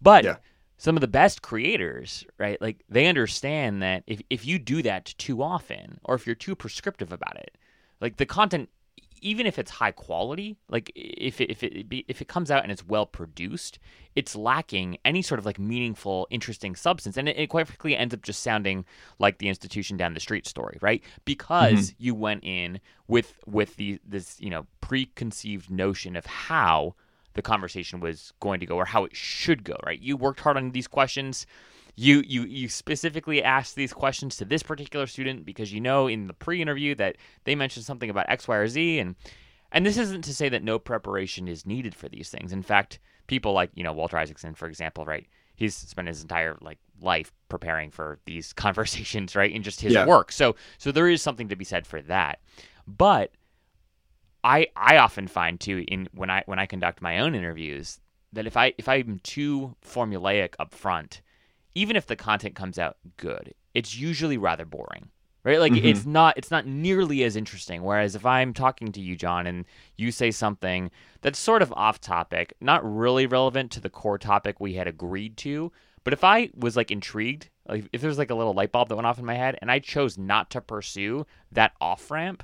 [0.00, 0.37] But yeah.
[0.76, 5.06] some of the best creators right like they understand that if, if you do that
[5.18, 7.56] too often or if you're too prescriptive about it
[8.04, 8.68] like the content
[9.22, 12.70] even if it's high quality, like if it, if it if it comes out and
[12.70, 13.78] it's well produced,
[14.14, 18.12] it's lacking any sort of like meaningful, interesting substance, and it, it quite frankly ends
[18.12, 18.84] up just sounding
[19.18, 21.02] like the institution down the street story, right?
[21.24, 22.04] Because mm-hmm.
[22.04, 26.94] you went in with with the this you know preconceived notion of how
[27.32, 30.00] the conversation was going to go or how it should go, right?
[30.00, 31.46] You worked hard on these questions
[31.96, 36.26] you you you specifically ask these questions to this particular student because you know in
[36.26, 39.14] the pre-interview that they mentioned something about X, Y, or Z, and
[39.70, 42.52] and this isn't to say that no preparation is needed for these things.
[42.52, 45.26] In fact, people like you know Walter Isaacson, for example, right?
[45.57, 50.07] He's spent his entire like life preparing for these conversations, right, in just his yeah.
[50.07, 50.33] work.
[50.33, 52.40] So so there is something to be said for that,
[52.87, 53.33] but.
[54.46, 57.98] I, I often find too in when I when I conduct my own interviews
[58.35, 61.22] that if I if I'm too formulaic up front,
[61.74, 65.08] even if the content comes out good, it's usually rather boring.
[65.42, 65.60] Right?
[65.60, 65.84] Like mm-hmm.
[65.84, 67.82] it's not it's not nearly as interesting.
[67.82, 72.00] Whereas if I'm talking to you, John, and you say something that's sort of off
[72.00, 75.70] topic, not really relevant to the core topic we had agreed to,
[76.02, 78.96] but if I was like intrigued, like if there's like a little light bulb that
[78.96, 82.42] went off in my head and I chose not to pursue that off ramp,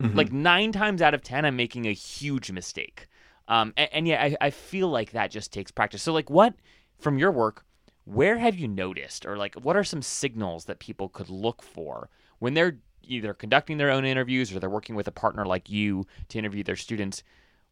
[0.00, 0.16] mm-hmm.
[0.16, 3.08] like nine times out of ten, I'm making a huge mistake.
[3.48, 6.04] Um, and, and yeah, I, I feel like that just takes practice.
[6.04, 6.54] So like, what
[7.00, 7.64] from your work?
[8.08, 12.08] Where have you noticed or like what are some signals that people could look for
[12.38, 16.06] when they're either conducting their own interviews or they're working with a partner like you
[16.28, 17.22] to interview their students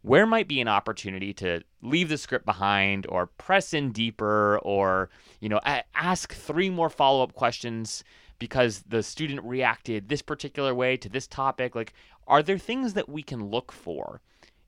[0.02, 5.08] where might be an opportunity to leave the script behind or press in deeper or
[5.40, 5.60] you know
[5.94, 8.04] ask three more follow-up questions
[8.38, 11.94] because the student reacted this particular way to this topic like
[12.26, 14.20] are there things that we can look for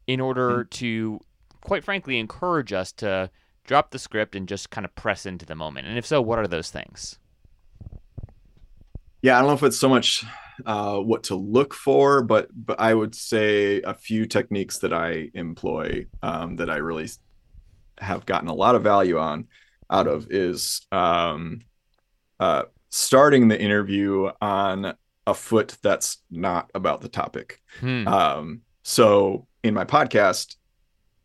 [0.07, 0.69] in order mm-hmm.
[0.71, 1.21] to
[1.61, 3.31] quite frankly encourage us to
[3.69, 5.87] drop the script and just kind of press into the moment?
[5.87, 7.19] And if so, what are those things?
[9.23, 10.25] Yeah, I don't know if it's so much
[10.67, 15.31] uh, what to look for, but but I would say a few techniques that I
[15.35, 17.09] employ um, that I really
[17.99, 19.47] have gotten a lot of value on
[19.91, 21.61] out of is um,
[22.41, 24.95] uh, starting the interview on
[25.27, 27.61] a foot that's not about the topic.
[27.81, 28.09] Hmm.
[28.09, 30.57] Um, so in my podcast,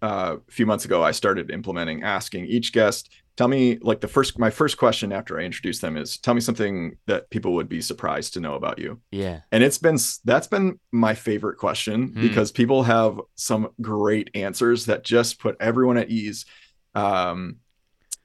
[0.04, 4.08] uh, a few months ago, I started implementing asking each guest, tell me like the
[4.08, 7.70] first, my first question after I introduce them is tell me something that people would
[7.70, 9.00] be surprised to know about you.
[9.12, 9.40] Yeah.
[9.54, 12.22] And it's been, that's been my favorite question mm.
[12.22, 16.46] because people have some great answers that just put everyone at ease.
[16.94, 17.58] Um,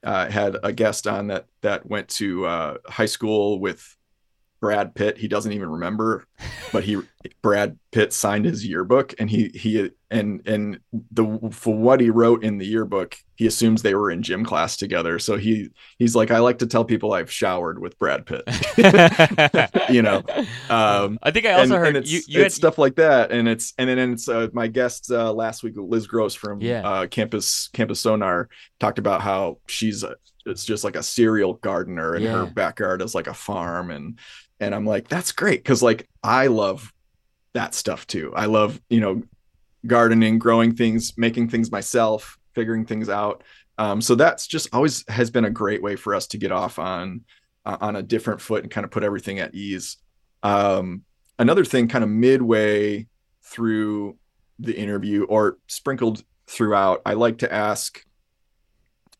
[0.05, 3.97] uh, had a guest on that that went to uh, high school with
[4.61, 5.18] Brad Pitt.
[5.18, 6.27] He doesn't even remember,
[6.73, 6.99] but he
[7.42, 10.81] Brad Pitt signed his yearbook, and he he and and
[11.12, 14.77] the for what he wrote in the yearbook, he assumes they were in gym class
[14.77, 15.18] together.
[15.18, 18.42] So he he's like, I like to tell people I've showered with Brad Pitt.
[19.90, 20.23] you know,
[20.71, 22.61] um, I think I also and, heard and it's, you, you it's had...
[22.61, 26.07] stuff like that, and it's and then it's uh, my guest uh, last week, Liz
[26.07, 26.88] Gross from yeah.
[26.88, 28.49] uh, Campus Campus Sonar,
[28.81, 30.16] talked about how she's a,
[30.47, 32.33] it's just like a serial gardener, and yeah.
[32.33, 34.18] her backyard is like a farm, and
[34.61, 36.92] and i'm like that's great because like i love
[37.59, 38.33] that stuff too.
[38.35, 39.23] I love you know
[39.87, 43.42] gardening growing things making things myself figuring things out.
[43.79, 46.79] Um, so that's just always has been a great way for us to get off
[46.79, 47.25] on
[47.64, 49.97] uh, on a different foot and kind of put everything at ease.
[50.42, 51.03] Um,
[51.38, 53.07] another thing kind of midway
[53.42, 54.16] through
[54.59, 58.05] the interview or sprinkled throughout i like to ask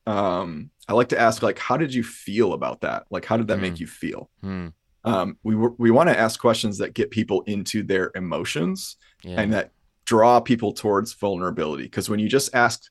[0.07, 3.05] um, i like to ask like how did you feel about that?
[3.11, 3.63] Like how did that mm.
[3.63, 4.31] make you feel?
[4.45, 4.73] Mm
[5.05, 9.41] um, we we want to ask questions that get people into their emotions yeah.
[9.41, 9.71] and that
[10.05, 12.91] draw people towards vulnerability because when you just ask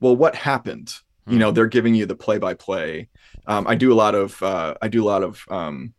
[0.00, 1.34] well what happened mm-hmm.
[1.34, 1.54] you know hmm.
[1.54, 3.08] they're giving you the play by play
[3.46, 5.92] i do a lot of uh, i do a lot of um,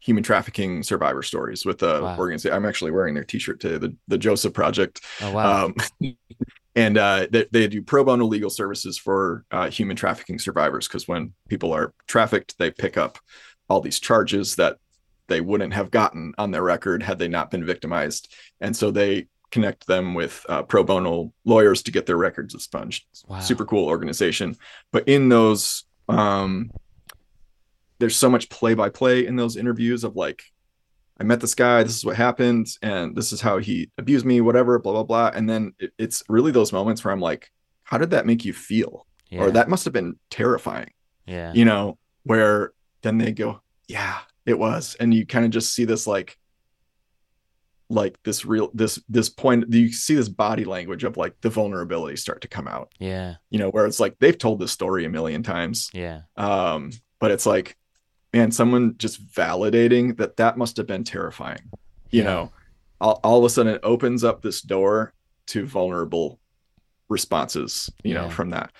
[0.00, 2.18] human trafficking survivor stories with the wow.
[2.18, 5.66] organization i'm actually wearing their t-shirt today the, the joseph project oh, wow.
[5.66, 5.76] Um,
[6.76, 11.06] and uh, they, they do pro bono legal services for uh, human trafficking survivors because
[11.06, 13.18] when people are trafficked, they pick up
[13.68, 14.78] all these charges that
[15.26, 19.26] they wouldn't have gotten on their record had they not been victimized, and so they
[19.50, 23.04] connect them with uh, pro bono lawyers to get their records expunged.
[23.28, 23.38] Wow.
[23.38, 24.56] Super cool organization.
[24.90, 26.72] But in those, um,
[28.00, 30.42] there's so much play by play in those interviews of like,
[31.20, 34.40] I met this guy, this is what happened, and this is how he abused me,
[34.40, 35.30] whatever, blah, blah, blah.
[35.32, 37.52] And then it, it's really those moments where I'm like,
[37.84, 39.06] how did that make you feel?
[39.30, 39.42] Yeah.
[39.42, 40.90] Or that must have been terrifying.
[41.26, 41.52] Yeah.
[41.52, 42.72] You know, where
[43.04, 44.96] then they go, yeah, it was.
[44.98, 46.36] And you kind of just see this like,
[47.90, 52.16] like this real this this point you see this body language of like the vulnerability
[52.16, 55.08] start to come out yeah you know where it's like they've told this story a
[55.08, 56.90] million times yeah um
[57.20, 57.76] but it's like
[58.32, 61.60] man someone just validating that that must have been terrifying
[62.10, 62.24] you yeah.
[62.24, 62.52] know
[63.02, 65.12] all, all of a sudden it opens up this door
[65.46, 66.40] to vulnerable
[67.10, 68.22] responses you yeah.
[68.22, 68.72] know from that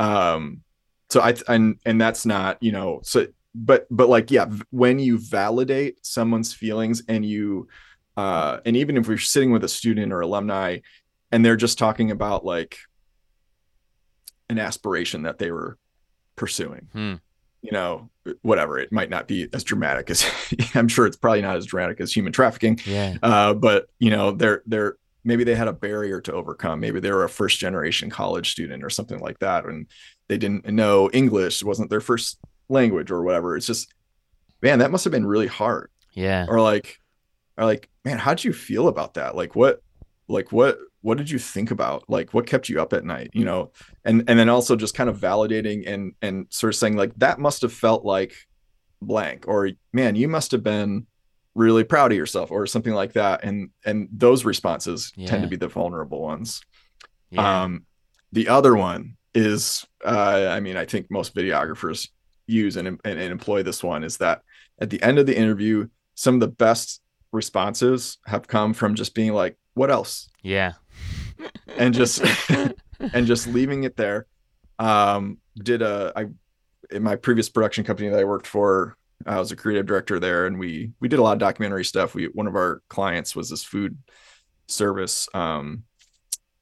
[0.00, 0.63] um
[1.14, 3.24] so i and and that's not you know so
[3.54, 7.68] but but like yeah when you validate someone's feelings and you
[8.16, 10.78] uh, and even if we're sitting with a student or alumni
[11.32, 12.78] and they're just talking about like
[14.48, 15.78] an aspiration that they were
[16.34, 17.14] pursuing hmm.
[17.62, 18.10] you know
[18.42, 20.24] whatever it might not be as dramatic as
[20.74, 24.32] i'm sure it's probably not as dramatic as human trafficking yeah uh, but you know
[24.32, 28.10] they're they're maybe they had a barrier to overcome maybe they were a first generation
[28.10, 29.86] college student or something like that and
[30.28, 33.92] they didn't know english it wasn't their first language or whatever it's just
[34.62, 36.98] man that must have been really hard yeah or like
[37.56, 39.36] are like, man, how'd you feel about that?
[39.36, 39.80] Like what
[40.28, 42.04] like what what did you think about?
[42.08, 43.30] Like what kept you up at night?
[43.32, 43.72] You know,
[44.04, 47.38] and and then also just kind of validating and and sort of saying like that
[47.38, 48.34] must have felt like
[49.00, 51.06] blank or man, you must have been
[51.54, 53.44] really proud of yourself or something like that.
[53.44, 55.28] And and those responses yeah.
[55.28, 56.62] tend to be the vulnerable ones.
[57.30, 57.62] Yeah.
[57.62, 57.86] Um
[58.32, 62.08] the other one is uh I mean, I think most videographers
[62.46, 64.42] use and, and, and employ this one is that
[64.78, 67.00] at the end of the interview, some of the best
[67.32, 70.28] responses have come from just being like, what else?
[70.42, 70.72] Yeah.
[71.76, 72.22] and just
[73.12, 74.26] and just leaving it there.
[74.78, 76.26] Um, did a I
[76.90, 80.46] in my previous production company that I worked for, I was a creative director there,
[80.46, 82.14] and we we did a lot of documentary stuff.
[82.14, 83.96] We one of our clients was this food
[84.68, 85.84] service um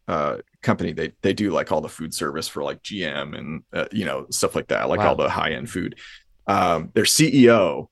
[0.09, 0.93] uh company.
[0.93, 4.27] They they do like all the food service for like GM and uh, you know
[4.31, 5.11] stuff like that, like wow.
[5.11, 5.99] all the high end food.
[6.47, 7.89] Um, their CEO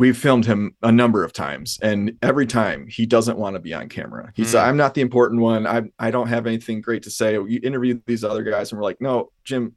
[0.00, 3.74] we've filmed him a number of times and every time he doesn't want to be
[3.74, 4.46] on camera he mm.
[4.46, 7.60] said i'm not the important one i i don't have anything great to say you
[7.62, 9.76] interview these other guys and we're like no jim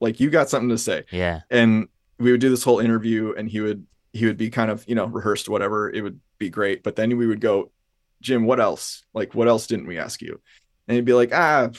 [0.00, 1.86] like you got something to say yeah and
[2.20, 4.94] we would do this whole interview and he would he would be kind of you
[4.94, 7.70] know rehearsed whatever it would be great but then we would go
[8.20, 10.40] jim what else like what else didn't we ask you
[10.86, 11.70] and he'd be like ah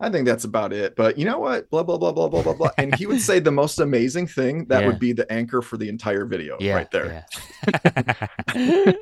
[0.00, 0.94] I think that's about it.
[0.94, 1.68] But you know what?
[1.70, 2.70] Blah blah blah blah blah blah blah.
[2.78, 4.86] And he would say the most amazing thing that yeah.
[4.86, 7.26] would be the anchor for the entire video yeah, right there.
[8.54, 8.92] Yeah.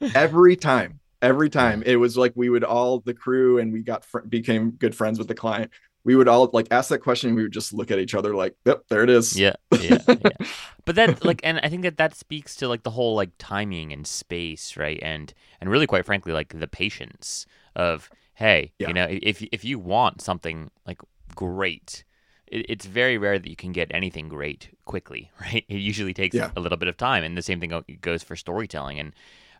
[0.14, 4.04] every time, every time it was like we would all the crew and we got
[4.04, 5.70] fr- became good friends with the client.
[6.04, 7.28] We would all like ask that question.
[7.30, 9.98] And we would just look at each other like, "Yep, there it is." Yeah, yeah,
[10.06, 10.46] yeah.
[10.84, 13.92] but that like, and I think that that speaks to like the whole like timing
[13.92, 14.98] and space, right?
[15.02, 18.88] And and really, quite frankly, like the patience of hey, yeah.
[18.88, 21.00] you know, if if you want something like
[21.34, 22.04] great,
[22.46, 25.64] it, it's very rare that you can get anything great quickly, right?
[25.68, 26.50] It usually takes yeah.
[26.56, 28.98] a little bit of time, and the same thing goes for storytelling.
[28.98, 29.12] And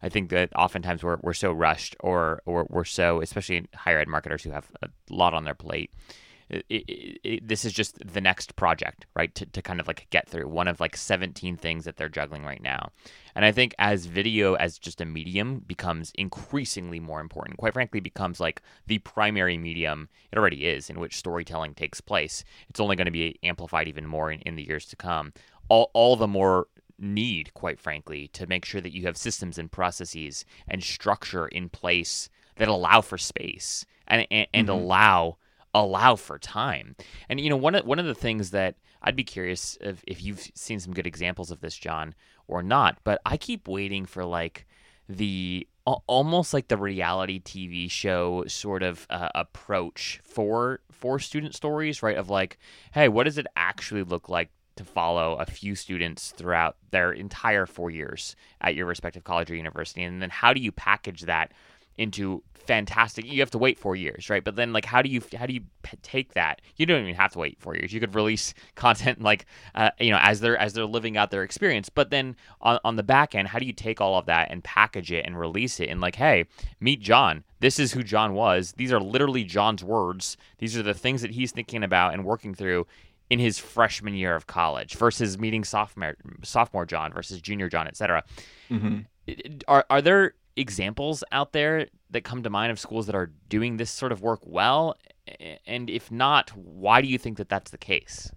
[0.03, 4.09] I think that oftentimes we're we're so rushed, or or we're so, especially higher ed
[4.09, 5.91] marketers who have a lot on their plate
[6.51, 9.35] it, it, it, this is just the next project, right?
[9.35, 12.45] To, to kind of like get through one of like 17 things that they're juggling
[12.45, 12.91] right now.
[13.35, 18.01] And I think as video as just a medium becomes increasingly more important, quite frankly,
[18.01, 22.45] becomes like the primary medium, it already is, in which storytelling takes place.
[22.69, 25.33] It's only going to be amplified even more in, in the years to come.
[25.69, 29.73] All, all the more need, quite frankly, to make sure that you have systems and
[29.73, 34.79] processes and structure in place that allow for space and, and, and mm-hmm.
[34.79, 35.37] allow
[35.75, 36.97] allow for time.
[37.29, 40.23] And you know, one of one of the things that I'd be curious if, if
[40.23, 42.15] you've seen some good examples of this, John,
[42.49, 42.99] or not.
[43.05, 44.67] But I keep waiting for like
[45.09, 52.03] the almost like the reality TV show sort of uh, approach for for student stories,
[52.03, 52.17] right?
[52.17, 52.59] Of like,
[52.92, 57.67] hey, what does it actually look like to follow a few students throughout their entire
[57.67, 61.53] four years at your respective college or university, and then how do you package that
[61.99, 64.42] into fantastic you have to wait four years right?
[64.42, 66.63] But then like how do you how do you p- take that?
[66.77, 67.92] You don't even have to wait four years.
[67.92, 71.42] You could release content like uh, you know as they're as they're living out their
[71.42, 71.88] experience.
[71.88, 74.65] But then on, on the back end how do you take all of that and
[74.65, 76.47] package it and release it and like hey
[76.81, 77.45] meet john.
[77.61, 78.73] This is who john was.
[78.77, 80.37] These are literally john's words.
[80.59, 82.87] These are the things that he's thinking about and working through
[83.31, 88.23] in his freshman year of college versus meeting sophomore sophomore john versus junior john etc
[88.71, 89.59] Mm-hmm.
[89.69, 93.77] are are there examples out there that come to mind of schools that are doing
[93.77, 94.96] this sort of work well?
[95.67, 98.31] And if not, why do you think that that's the case?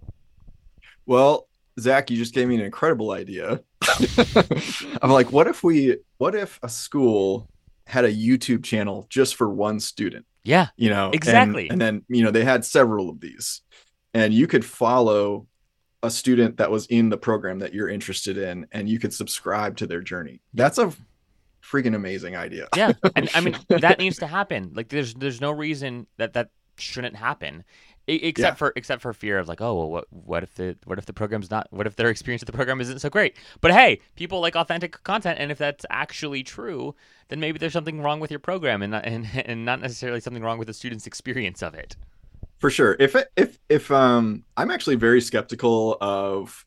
[1.05, 1.47] Well,
[1.79, 3.61] Zach, you just gave me an incredible idea.
[5.01, 7.49] I'm like, what if we, what if a school
[7.85, 10.25] had a YouTube channel just for one student?
[10.43, 11.69] Yeah, You know, and- Exactly.
[11.69, 13.61] And, then, you know, they had several of these,
[14.13, 15.45] and you could follow
[16.03, 19.75] a student that was in the program that you're interested in, and you could subscribe
[19.77, 20.39] to their journey.
[20.53, 20.93] That's a
[21.69, 22.67] freaking amazing idea.
[22.75, 24.71] yeah, and I mean that needs to happen.
[24.73, 26.49] Like, there's there's no reason that that
[26.79, 27.63] shouldn't happen,
[28.07, 28.53] except Yeah.
[28.55, 31.13] for except for fear of like, oh, well, what what if the what if the
[31.13, 33.35] program's not what if their experience with the program isn't so great?
[33.61, 36.95] But hey, people like authentic content, and if that's actually true,
[37.29, 40.43] then maybe there's something wrong with your program, and not, and and not necessarily something
[40.43, 41.95] wrong with the student's experience of it.
[42.59, 46.65] for sure if if if um i'm actually very skeptical of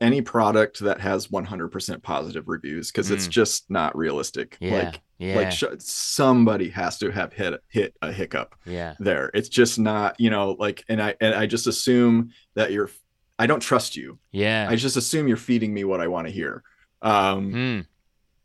[0.00, 3.30] any product that has 100% positive reviews because it's Mm.
[3.30, 8.12] just not realistic Yeah, like yeah, like sh- somebody has to have hit hit a
[8.12, 8.94] hiccup yeah.
[9.00, 12.90] there it's just not you know like and i and i just assume that you're
[13.38, 14.66] i don't trust you Yeah.
[14.68, 16.62] i just assume you're feeding me what i want to hear
[17.00, 17.80] um Hmm.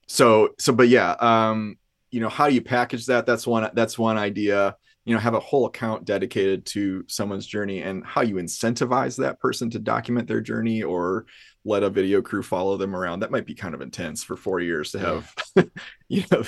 [0.08, 1.78] so so but yeah um
[2.12, 4.76] you know how do you package that that's one that's one idea
[5.06, 9.40] you know have a whole account dedicated to someone's journey and how you incentivize that
[9.40, 11.26] person to document their journey or
[11.64, 14.60] let a video crew follow them around that might be kind of intense for four
[14.60, 15.34] years to have
[16.08, 16.44] you know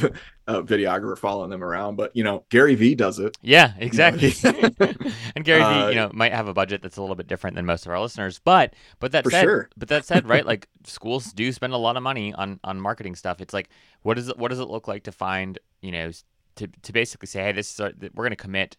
[0.47, 4.33] a videographer following them around but you know gary vee does it Yeah, exactly.
[5.35, 7.55] and Gary Vee, Uh, you know, might have a budget that's a little bit different
[7.55, 9.69] than most of our listeners, but but that said, sure.
[9.77, 10.45] but that said, right?
[10.45, 13.41] Like schools do spend a lot of money on on marketing stuff.
[13.41, 13.69] It's like,
[14.01, 16.11] what does it what does it look like to find, you know,
[16.55, 18.77] to to basically say, hey, this is our, we're going to commit,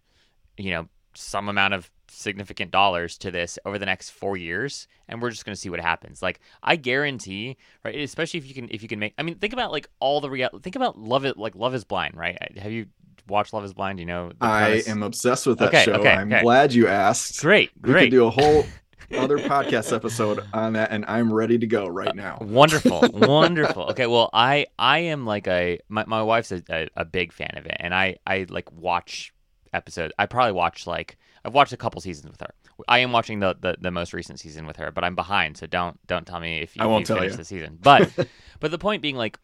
[0.57, 5.23] you know, some amount of significant dollars to this over the next four years, and
[5.23, 6.23] we're just going to see what happens.
[6.23, 7.99] Like I guarantee, right?
[7.99, 9.15] Especially if you can if you can make.
[9.19, 10.51] I mean, think about like all the real.
[10.63, 12.37] Think about Love It like Love Is Blind, right?
[12.59, 12.87] Have you
[13.29, 13.99] watched Love Is Blind?
[13.99, 16.43] You know, i am obsessed with that Okay, show okay, i'm okay.
[16.43, 17.95] glad you asked Great, great.
[17.95, 18.67] we could do a whole
[19.13, 22.39] other podcast episode on that and i'm ready to go right now.
[22.41, 23.85] Wonderful wonderful.
[23.91, 27.53] Okay well i i am like a my, my wife's a, a, a big fan
[27.57, 29.33] of it and i i like watch
[29.73, 32.55] episodes i probably watch like i've watched a couple seasons with her.
[32.89, 35.67] I am watching the the, the most recent season with her but i'm behind so
[35.67, 37.39] don't don't tell me if you, I won't tell you finish you.
[37.39, 37.79] the season.
[37.81, 38.11] But
[38.61, 39.39] but the point being like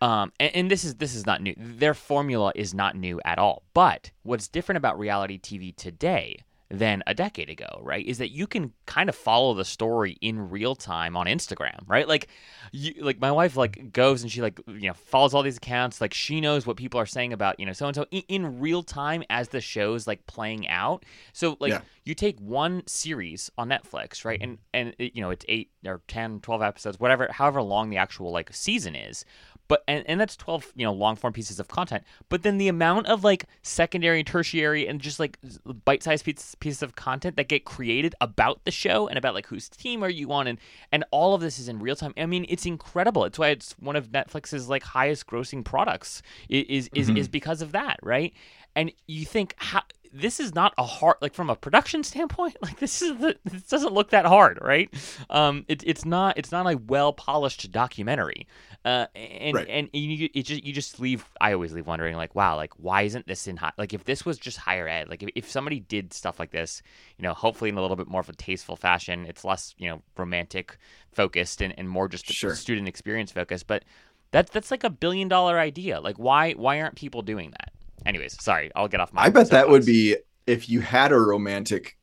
[0.00, 1.54] um and, and this is this is not new.
[1.56, 3.62] Their formula is not new at all.
[3.74, 8.04] But what's different about reality tv today than a decade ago, right?
[8.04, 12.06] Is that you can kind of follow the story in real time on Instagram, right?
[12.06, 12.28] Like,
[12.72, 16.00] you, like my wife like goes and she like you know follows all these accounts,
[16.00, 18.82] like she knows what people are saying about you know so and so in real
[18.82, 21.04] time as the show's like playing out.
[21.32, 21.80] So like Yeah.
[22.04, 24.38] you take one series on Netflix, right?
[24.42, 27.96] And and it, you know it's eight or 10, 12 episodes, whatever, however long the
[27.96, 29.24] actual like season is.
[29.68, 32.04] But and, and that's 12, you know, long form pieces of content.
[32.28, 35.38] But then the amount of like secondary, tertiary, and just like
[35.84, 39.46] bite sized pieces, pieces of content that get created about the show and about like
[39.46, 40.58] whose team are you on and
[40.90, 42.14] and all of this is in real time.
[42.16, 43.24] I mean, it's incredible.
[43.24, 47.18] It's why it's one of Netflix's like highest grossing products is is mm-hmm.
[47.18, 48.32] is because of that, right?
[48.74, 49.82] And you think how
[50.12, 53.62] this is not a hard like from a production standpoint like this is the, this
[53.64, 54.92] doesn't look that hard right
[55.30, 58.46] um it, it's not it's not a well polished documentary
[58.84, 59.66] uh and Right.
[59.68, 63.02] and you it just you just leave i always leave wondering like wow like why
[63.02, 65.80] isn't this in high like if this was just higher ed like if, if somebody
[65.80, 66.82] did stuff like this
[67.16, 69.88] you know hopefully in a little bit more of a tasteful fashion it's less you
[69.88, 70.78] know romantic
[71.12, 72.54] focused and, and more just Sure.
[72.54, 73.84] student experience focused but
[74.30, 77.72] that's that's like a billion dollar idea like why why aren't people doing that
[78.06, 81.18] anyways sorry i'll get off my I bet that would be if you had a
[81.18, 81.98] romantic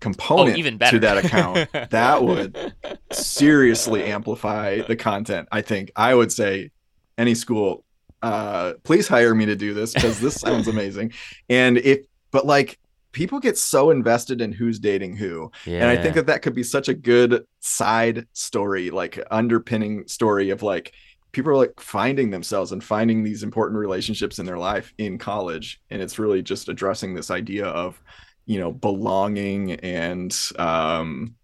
[0.00, 1.68] component oh, even better to that account.
[1.90, 2.74] that would
[3.12, 5.48] seriously amplify the content.
[5.52, 6.70] I think I would say
[7.18, 7.84] any school,
[8.22, 11.12] uh, please hire me to do this because this sounds amazing.
[11.48, 12.78] And if, but like
[13.12, 15.80] people get so invested in who's dating who, yeah.
[15.80, 20.50] and I think that that could be such a good side story, like underpinning story
[20.50, 20.92] of like
[21.36, 25.82] people are like finding themselves and finding these important relationships in their life in college,
[25.90, 28.00] and it's really just addressing this idea of
[28.46, 31.34] you know belonging and um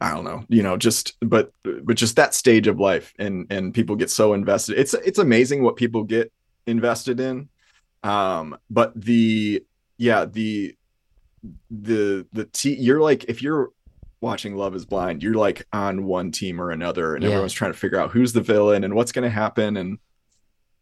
[0.00, 3.74] I don't know, you know, just but but just that stage of life and and
[3.74, 4.78] people get so invested.
[4.78, 6.32] It's it's amazing what people get
[6.66, 7.48] invested in.
[8.04, 9.64] Um, but the
[9.98, 10.76] yeah, the
[11.70, 13.70] the the t you're like if you're
[14.22, 17.30] watching Love is Blind, you're like on one team or another, and Yeah.
[17.30, 19.76] everyone's trying to figure out who's the villain and what's gonna happen.
[19.76, 19.98] And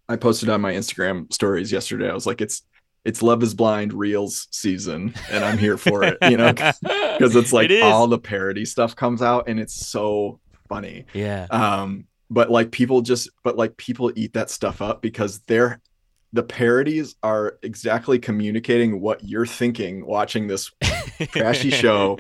[0.08, 2.08] I posted on my Instagram stories yesterday.
[2.08, 2.62] I was like, it's
[3.04, 7.52] it's Love is Blind Reels season, and I'm here for it, you know, because it's
[7.52, 10.38] like It all the parody stuff comes out and it's so
[10.68, 11.48] funny yeah.
[11.50, 15.80] um but like people just but like people eat that stuff up because they're
[16.32, 20.70] the parodies are exactly communicating what you're thinking watching this
[21.32, 22.18] trashy show,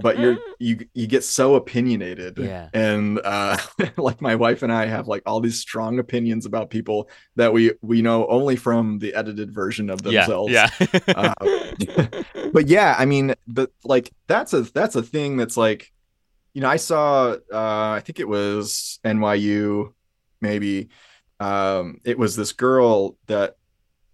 [0.00, 2.68] but you're you you get so opinionated Yeah.
[2.72, 3.58] and uh
[3.96, 7.72] like my wife and i have like all these strong opinions about people that we
[7.82, 10.20] we know only from the edited version of yeah.
[10.20, 10.68] themselves Yeah.
[11.08, 11.34] Uh,
[12.52, 15.92] but yeah i mean but like that's a that's a thing that's like
[16.54, 19.92] you know i saw uh i think it was nyu
[20.40, 20.88] maybe
[21.42, 23.56] um it was this girl that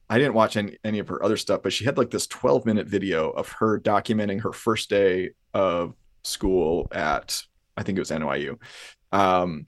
[0.09, 2.65] i didn't watch any, any of her other stuff but she had like this 12
[2.65, 7.43] minute video of her documenting her first day of school at
[7.77, 8.59] i think it was nyu
[9.13, 9.67] um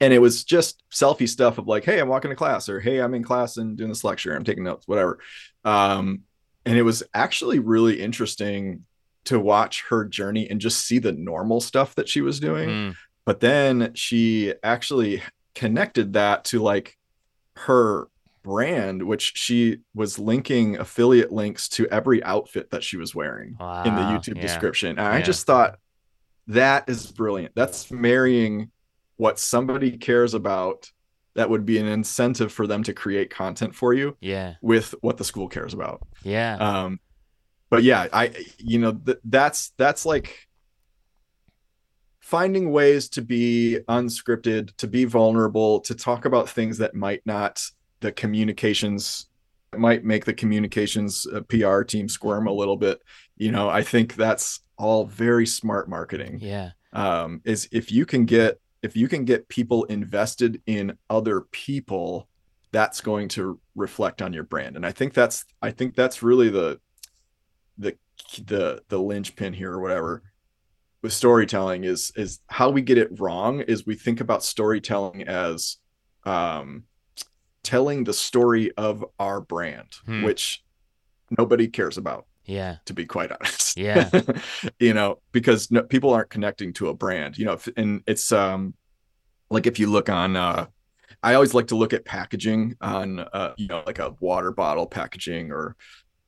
[0.00, 3.00] and it was just selfie stuff of like hey i'm walking to class or hey
[3.00, 5.18] i'm in class and doing this lecture i'm taking notes whatever.
[5.64, 6.22] Um
[6.66, 8.84] and it was actually really interesting
[9.24, 12.68] to watch her journey and just see the normal stuff that she was doing.
[12.68, 15.22] Mm, but then she actually
[15.54, 16.96] connected that to like
[17.56, 18.08] her
[18.42, 23.94] brand which she was linking affiliate links to every outfit that she was wearing in
[23.94, 24.42] the youtube yeah.
[24.42, 25.78] description and i just thought
[26.46, 28.70] that is brilliant that's marrying
[29.16, 30.90] what somebody cares about
[31.36, 34.54] that would be an incentive for them to create content for you Yeah.
[34.60, 36.56] with what the school cares about Yeah.
[36.56, 37.00] um
[37.70, 40.46] but yeah i you know th- that's that's like
[42.24, 47.62] finding ways to be unscripted to be vulnerable to talk about things that might not
[48.00, 49.26] the communications
[49.76, 53.02] might make the communications uh, pr team squirm a little bit.
[53.36, 56.38] You know i think that's all very smart marketing.
[56.40, 56.70] Yeah.
[56.94, 62.26] um, is if you can get if you can get people invested in other people
[62.72, 64.76] that's going to reflect on your brand.
[64.76, 66.80] And i think that's i think that's really the
[67.76, 67.98] the
[68.46, 70.22] the the linchpin here or whatever
[71.04, 75.76] with storytelling is is how we get it wrong is we think about storytelling as
[76.24, 76.84] um
[77.62, 80.22] telling the story of our brand Hmm.
[80.24, 80.64] which
[81.38, 82.76] nobody cares about Yeah.
[82.86, 83.76] to be quite honest.
[83.76, 84.08] Yeah.
[84.78, 88.32] you know, because no, people aren't connecting to a brand, you know, if- and it's
[88.32, 88.74] um
[89.50, 90.66] like if you look on uh
[91.22, 94.86] I always like to look at packaging on uh you know like a water bottle
[94.86, 95.76] packaging or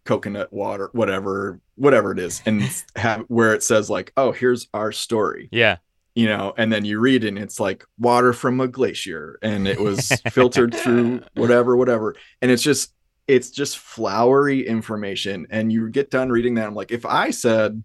[0.06, 2.62] coconut water whatever whatever it is and
[2.96, 5.76] have where it says like oh here's our story Yeah.
[6.14, 9.66] you know and then you read it and it's like water from a glacier and
[9.68, 12.92] it was filtered through whatever whatever and it's just
[13.28, 17.82] it's just flowery information and you get done reading that i'm like if i said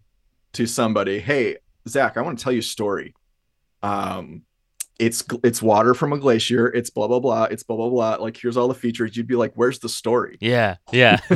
[0.53, 1.57] to somebody hey
[1.89, 3.13] zach i want to tell you a story
[3.84, 4.43] um
[4.99, 8.37] it's it's water from a glacier it's blah blah blah it's blah blah blah like
[8.37, 10.77] here's all the features you'd be like where's the story Yeah.
[10.91, 11.19] Yeah.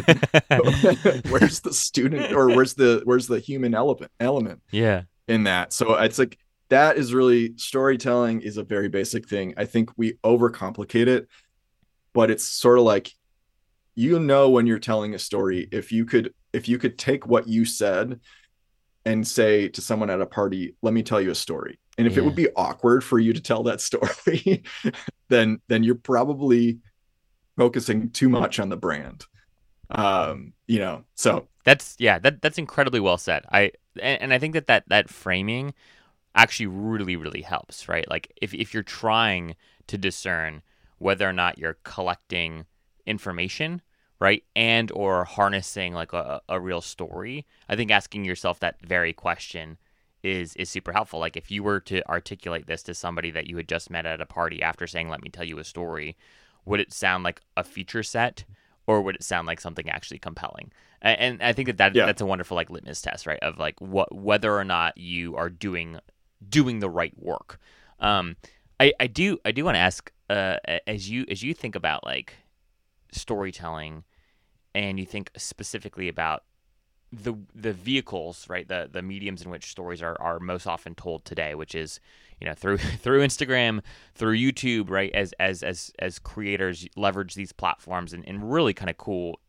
[1.29, 5.03] where's the student or where's the where's the human element element yeah.
[5.27, 5.73] in that.
[5.73, 6.37] So it's like
[6.69, 9.53] that is really storytelling is a very basic thing.
[9.57, 11.27] I think we overcomplicate it,
[12.13, 13.11] but it's sort of like
[13.95, 17.47] you know when you're telling a story if you could if you could take what
[17.47, 18.19] you said
[19.05, 22.17] and say to someone at a party, "Let me tell you a story." And if
[22.17, 24.63] it would be awkward for you to tell that story,
[25.29, 26.79] then then you're probably
[27.57, 29.25] focusing too much on the brand.
[29.89, 33.45] Um, you know, so That's yeah, that that's incredibly well said.
[33.51, 33.71] I
[34.01, 35.73] and, and I think that, that that framing
[36.35, 38.09] actually really really helps, right?
[38.09, 39.55] Like if if you're trying
[39.87, 40.61] to discern
[40.97, 42.65] whether or not you're collecting
[43.05, 43.81] information,
[44.19, 49.13] right, and or harnessing like a, a real story, I think asking yourself that very
[49.13, 49.77] question
[50.25, 51.19] is is super helpful.
[51.19, 54.21] Like if you were to articulate this to somebody that you had just met at
[54.21, 56.17] a party after saying "Let me tell you a story,"
[56.65, 58.43] would it sound like a feature set,
[58.87, 60.71] or would it sound like something actually compelling?
[61.01, 62.05] A- And I think that, that Yeah.
[62.05, 63.39] that's a wonderful like litmus test, right?
[63.41, 65.99] Of like what whether or not you are doing
[66.49, 67.59] doing the right work.
[67.99, 68.35] Um,
[68.79, 70.57] I I do I do want to ask uh
[70.87, 72.33] as you as you think about like
[73.11, 74.03] storytelling,
[74.73, 76.43] and you think specifically about
[77.23, 78.67] the the vehicles, right?
[78.67, 81.99] The the mediums in which stories are, are most often told today, which is
[82.39, 83.81] you know through through Instagram,
[84.13, 85.11] through YouTube, right?
[85.13, 89.39] As as as as creators leverage these platforms in, in really kind of cool,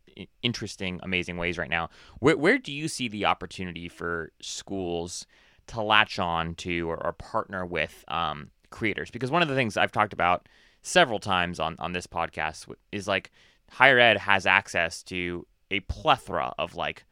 [0.41, 1.89] interesting, amazing ways right now.
[2.19, 5.25] Where where do you see the opportunity for schools
[5.67, 9.11] to latch on to or, or partner with um, creators?
[9.11, 10.47] Because one of the things I've talked about
[10.81, 13.31] several times on on this podcast is like
[13.71, 17.03] higher ed has access to a plethora of like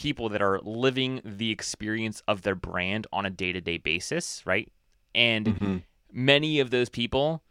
[0.00, 4.72] people that are living the experience of their brand on a day-to-day basis, right?
[5.14, 5.76] And mm-hmm.
[6.10, 7.42] many of those people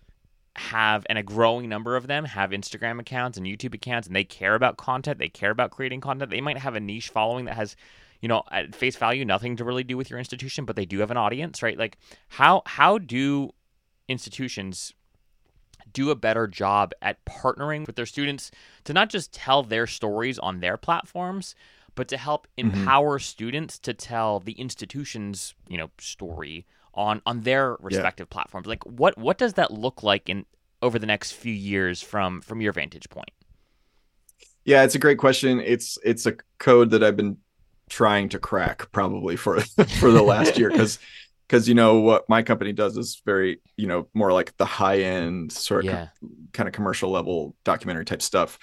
[0.55, 4.23] have and a growing number of them have Instagram accounts and YouTube accounts and they
[4.23, 6.31] care about content, they care about creating content.
[6.31, 7.75] They might have a niche following that has
[8.19, 10.99] you know at face value nothing to really do with your institution but they do
[10.99, 11.97] have an audience right like
[12.27, 13.49] how how do
[14.09, 14.93] institutions
[15.93, 18.51] do a better job at partnering with their students
[18.83, 21.55] to not just tell their stories on their platforms
[21.99, 22.69] but to help mm-hmm.
[22.69, 23.23] empower mm-hmm.
[23.23, 28.33] students to tell the institution's you know story on on their respective yeah.
[28.33, 30.45] platforms like what what does that look like in
[30.81, 33.31] over the next few years from from your vantage point
[34.63, 37.35] yeah it's a great question it's it's a code that i've been
[37.89, 39.59] trying to crack probably for
[39.99, 40.99] for the last year because
[41.49, 44.99] because you know what my company does is very you know more like the high
[44.99, 46.07] end sort of yeah.
[46.53, 48.57] kind of commercial level documentary type stuff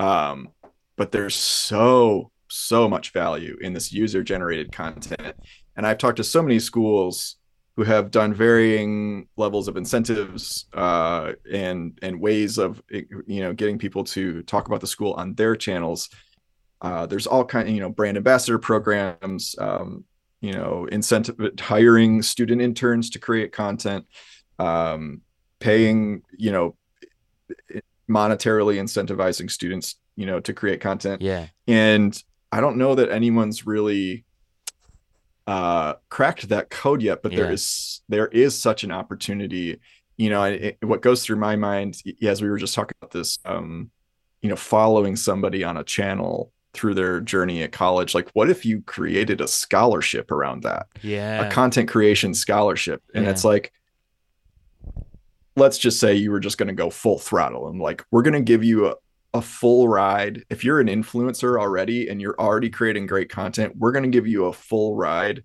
[0.00, 0.48] um
[0.96, 5.36] but there's so so much value in this user generated content.
[5.76, 7.36] And i've talked to so many schools
[7.76, 13.78] who have done varying levels of incentives uh, and and ways of you know getting
[13.78, 16.08] people to talk about the school on their channels.
[16.80, 20.04] Uh, there's all kind of you know brand ambassador programs, um,
[20.40, 24.06] you know incentive hiring student interns to create content,
[24.58, 25.20] um,
[25.58, 26.76] paying you know
[28.08, 31.22] monetarily incentivizing students you know to create content.
[31.22, 32.22] Yeah, and
[32.54, 34.24] I don't know that anyone's really
[35.48, 37.38] uh, cracked that code yet, but yeah.
[37.38, 39.80] there is there is such an opportunity.
[40.16, 43.40] You know, it, what goes through my mind as we were just talking about this,
[43.44, 43.90] um,
[44.40, 48.66] you know, following somebody on a channel through their journey at college like what if
[48.66, 53.30] you created a scholarship around that yeah a content creation scholarship and yeah.
[53.30, 53.72] it's like
[55.54, 58.34] let's just say you were just going to go full throttle and like we're going
[58.34, 58.94] to give you a,
[59.34, 63.92] a full ride if you're an influencer already and you're already creating great content we're
[63.92, 65.44] going to give you a full ride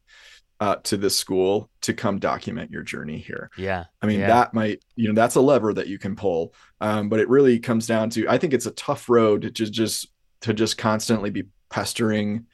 [0.60, 3.50] uh, to this school to come document your journey here.
[3.58, 3.86] Yeah.
[4.02, 4.28] I mean, yeah.
[4.28, 6.54] that might, you know, that's a lever that you can pull.
[6.82, 10.10] Um, but it really comes down to, I think it's a tough road to just
[10.42, 12.46] to just constantly be pestering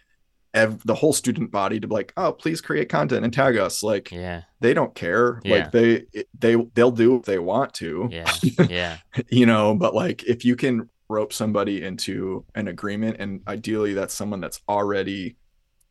[0.53, 3.83] ev- the whole student body to be like, oh, please create content and tag us.
[3.83, 5.41] Like, yeah, they don't care.
[5.43, 5.55] Yeah.
[5.55, 6.05] Like they
[6.37, 8.09] they they'll do what they want to.
[8.11, 8.31] Yeah,
[8.69, 8.97] yeah.
[9.29, 14.13] you know, but like if you can rope somebody into an agreement, and ideally that's
[14.13, 15.37] someone that's already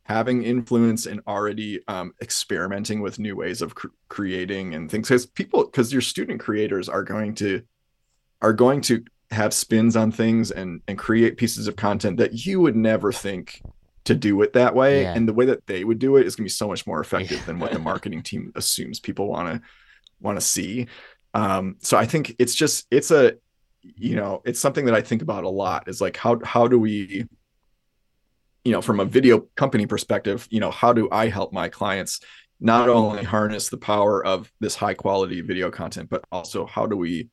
[0.04, 5.26] having influence and already um, experimenting with new ways of cr- creating and things because
[5.26, 7.62] people because your student creators are going to
[8.42, 12.60] are going to have spins on things and and create pieces of content that you
[12.60, 13.62] would never think
[14.04, 15.14] to do it that way yeah.
[15.14, 17.00] and the way that they would do it is going to be so much more
[17.00, 17.44] effective yeah.
[17.46, 19.66] than what the marketing team assumes people want to
[20.20, 20.86] want to see
[21.32, 23.34] um so i think it's just it's a
[23.96, 26.78] you know it's something that i think about a lot is like how how do
[26.78, 27.26] we
[28.64, 32.20] you know from a video company perspective you know how do i help my clients
[32.60, 36.96] not only harness the power of this high quality video content but also how do
[36.96, 37.28] we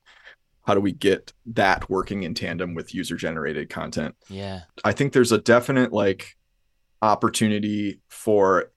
[0.64, 4.16] how do we get that working in tandem with user generated content?
[4.30, 4.62] Yeah.
[4.84, 6.36] I think there's a definite like
[7.02, 8.72] opportunity for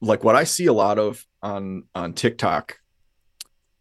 [0.00, 2.78] like what i see a lot of on on tiktok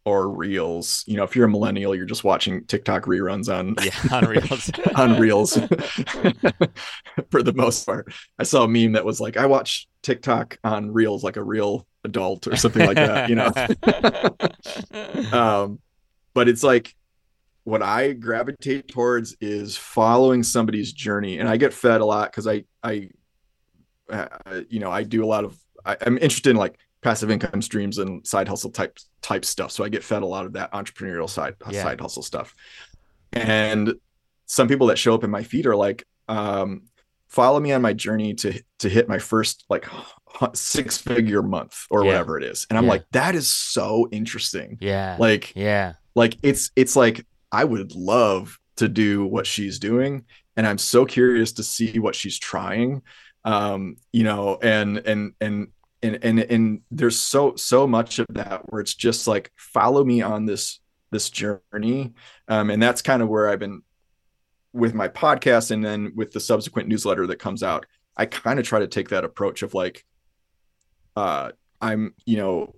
[0.06, 1.04] or reels.
[1.08, 4.72] You know if you're a millennial you're just watching tiktok reruns on yeah on reels.
[4.96, 5.54] on reels.
[7.32, 8.14] For the most part.
[8.40, 11.86] I saw a meme that was like i watch tiktok on reels like a real
[12.04, 13.52] adult or something like that you know?
[15.38, 15.80] Um
[16.34, 16.96] but it's like
[17.64, 22.48] what I gravitate towards is following somebody's journey, and I get fed a lot because
[22.48, 23.10] I I
[24.10, 24.28] uh,
[24.70, 27.98] you know I do a lot of I, am interested in like passive income streams
[27.98, 31.30] and side hustle type type stuff, so I get fed a lot of that entrepreneurial
[31.30, 31.84] side yeah.
[31.84, 32.56] side hustle stuff.
[33.34, 33.94] And
[34.46, 36.84] some people that show up in my feed are like, um,
[37.28, 39.88] follow me on my journey to to hit my first like
[40.54, 42.08] six figure month or yeah.
[42.08, 42.92] whatever it is, and I'm yeah.
[42.92, 44.78] like, that is so interesting.
[44.82, 50.26] Yeah, like yeah, like it's it's like I would love to do what she's doing.
[50.58, 53.02] And I'm so curious to see what she's trying.
[53.46, 55.70] Um, you know, and and and
[56.04, 60.22] and and and there's so so much of that where it's just like follow me
[60.22, 60.80] on this
[61.12, 62.14] this journey.
[62.48, 63.82] Um, and that's kind of where I've been
[64.74, 67.86] with my podcast and then with the subsequent newsletter that comes out.
[68.16, 70.06] I kind of try to take that approach of like
[71.16, 72.76] uh I'm, you know,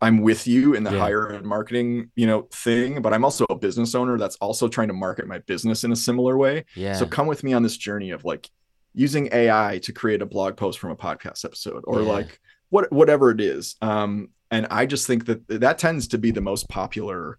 [0.00, 0.98] I'm with you in the yeah.
[0.98, 4.88] higher end marketing, you know, thing, but I'm also a business owner that's also trying
[4.88, 6.64] to market my business in a similar way.
[6.74, 6.94] Yeah.
[6.94, 8.48] So come with me on this journey of like
[8.94, 12.08] using AI to create a blog post from a podcast episode or yeah.
[12.08, 12.40] like
[12.70, 13.76] what whatever it is.
[13.80, 17.38] Um, and I just think that that tends to be the most popular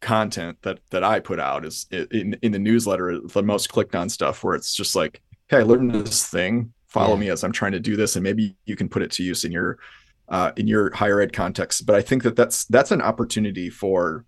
[0.00, 4.08] content that that I put out is in in the newsletter the most clicked on
[4.08, 6.72] stuff where it's just like, hey, I learned this thing.
[6.86, 7.20] Follow yeah.
[7.20, 9.44] me as I'm trying to do this, and maybe you can put it to use
[9.44, 9.78] in your
[10.28, 11.84] uh, in your higher ed context.
[11.86, 14.24] But I think that that's that's an opportunity for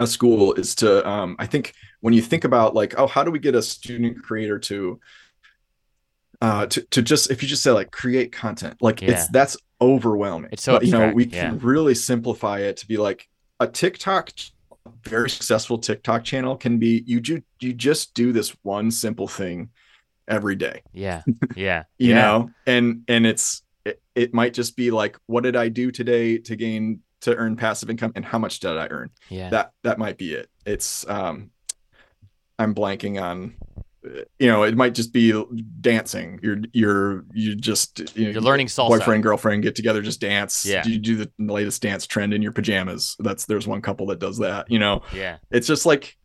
[0.00, 3.30] a school is to um, I think when you think about like, oh, how do
[3.30, 4.98] we get a student creator to
[6.40, 9.10] uh to, to just if you just say like create content like yeah.
[9.12, 10.50] it's that's overwhelming.
[10.52, 11.50] It's so but, you know we yeah.
[11.50, 13.28] can really simplify it to be like
[13.58, 14.30] a tiktok
[15.04, 19.70] very successful tiktok channel can be you do you just do this one simple thing
[20.28, 20.82] every day.
[20.92, 21.22] Yeah.
[21.56, 21.84] Yeah.
[21.98, 22.14] You yeah.
[22.14, 22.50] know?
[22.66, 26.56] And and it's it, it might just be like what did i do today to
[26.56, 29.10] gain to earn passive income and how much did i earn?
[29.28, 29.50] Yeah.
[29.50, 30.48] That that might be it.
[30.64, 31.50] It's um
[32.58, 33.54] i'm blanking on
[34.02, 35.32] you know it might just be
[35.80, 36.40] dancing.
[36.42, 38.88] You're you're you just you know, you're learning salsa.
[38.88, 40.64] boyfriend girlfriend get together just dance.
[40.64, 40.86] Yeah.
[40.86, 43.16] You do the latest dance trend in your pajamas.
[43.18, 45.02] That's there's one couple that does that you know?
[45.12, 45.38] Yeah.
[45.50, 46.16] It's just like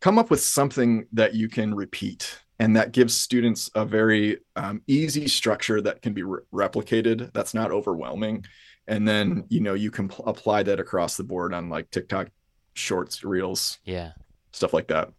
[0.00, 4.80] come up with something that you can repeat and that gives students a very um,
[4.86, 8.44] easy structure that can be re- replicated that's not overwhelming.
[8.86, 12.28] And then you know you can pl- apply that across the board on like tiktok
[12.74, 14.12] shorts reels yeah.
[14.52, 15.10] stuff like that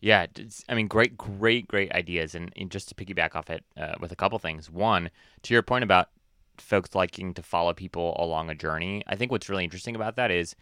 [0.00, 0.26] yeah,
[0.68, 2.34] I mean, great, great, great ideas.
[2.34, 4.70] And, and just to piggyback off it uh, with a couple things.
[4.70, 5.10] One,
[5.42, 6.10] to your point about
[6.58, 10.30] folks liking to follow people along a journey, I think what's really interesting about that
[10.30, 10.54] is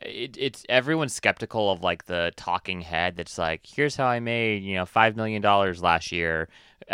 [0.00, 4.62] it, it's everyone's skeptical of like the talking head that's like, here's how I made,
[4.64, 6.48] you know, $5 million last year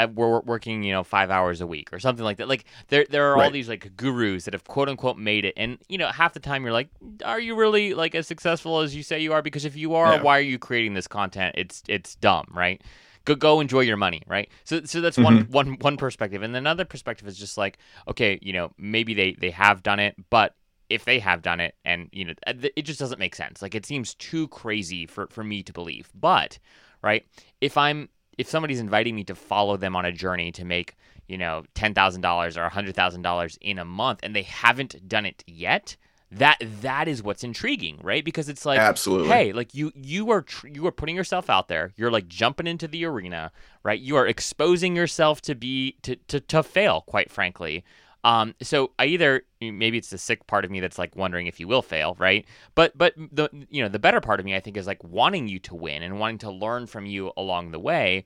[0.06, 2.48] we're working you know five hours a week or something like that.
[2.48, 3.44] Like there there are right.
[3.44, 5.54] all these like gurus that have quote unquote made it.
[5.56, 6.88] And you know half the time you're like
[7.24, 9.42] are you really like as successful as you say you are?
[9.42, 10.22] Because if you are yeah.
[10.22, 11.54] why are you creating this content?
[11.58, 12.82] It's it's dumb right?
[13.24, 14.48] Go go enjoy your money right?
[14.64, 15.50] So so that's mm-hmm.
[15.52, 16.42] one one one perspective.
[16.42, 20.14] And another perspective is just like okay you know maybe they they have done it
[20.30, 20.54] but
[20.88, 23.62] if they have done it and you know it just doesn't make sense.
[23.62, 26.10] Like it seems too crazy for for me to believe.
[26.14, 26.58] But
[27.02, 27.24] right
[27.60, 28.08] if i'm
[28.38, 31.92] if somebody's inviting me to follow them on a journey to make you know ten
[31.92, 35.44] thousand dollars or a hundred thousand dollars in a month, and they haven't done it
[35.46, 35.96] yet,
[36.30, 38.24] that that is what's intriguing, right?
[38.24, 41.68] Because it's like, absolutely, hey, like you you are tr- you are putting yourself out
[41.68, 41.92] there.
[41.96, 43.50] You're like jumping into the arena,
[43.82, 43.98] right?
[43.98, 47.84] You are exposing yourself to be to to, to fail, quite frankly.
[48.24, 51.60] Um, so I either maybe it's the sick part of me that's like wondering if
[51.60, 52.44] you will fail, right?
[52.74, 55.48] But but the you know the better part of me I think is like wanting
[55.48, 58.24] you to win and wanting to learn from you along the way.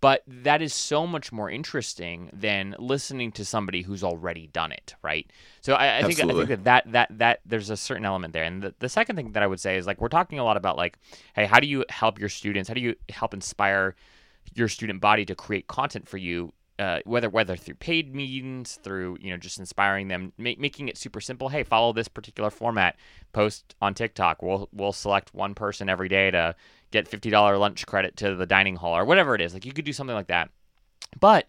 [0.00, 4.94] But that is so much more interesting than listening to somebody who's already done it,
[5.02, 5.30] right?
[5.60, 8.44] So I, I think I think that, that that that there's a certain element there.
[8.44, 10.56] And the, the second thing that I would say is like we're talking a lot
[10.56, 10.98] about like,
[11.34, 12.68] hey, how do you help your students?
[12.68, 13.94] How do you help inspire
[14.54, 19.18] your student body to create content for you uh, whether whether through paid means, through
[19.20, 21.50] you know just inspiring them, make, making it super simple.
[21.50, 22.96] Hey, follow this particular format.
[23.32, 24.42] Post on TikTok.
[24.42, 26.56] We'll we'll select one person every day to
[26.90, 29.52] get fifty dollar lunch credit to the dining hall or whatever it is.
[29.52, 30.50] Like you could do something like that.
[31.20, 31.46] But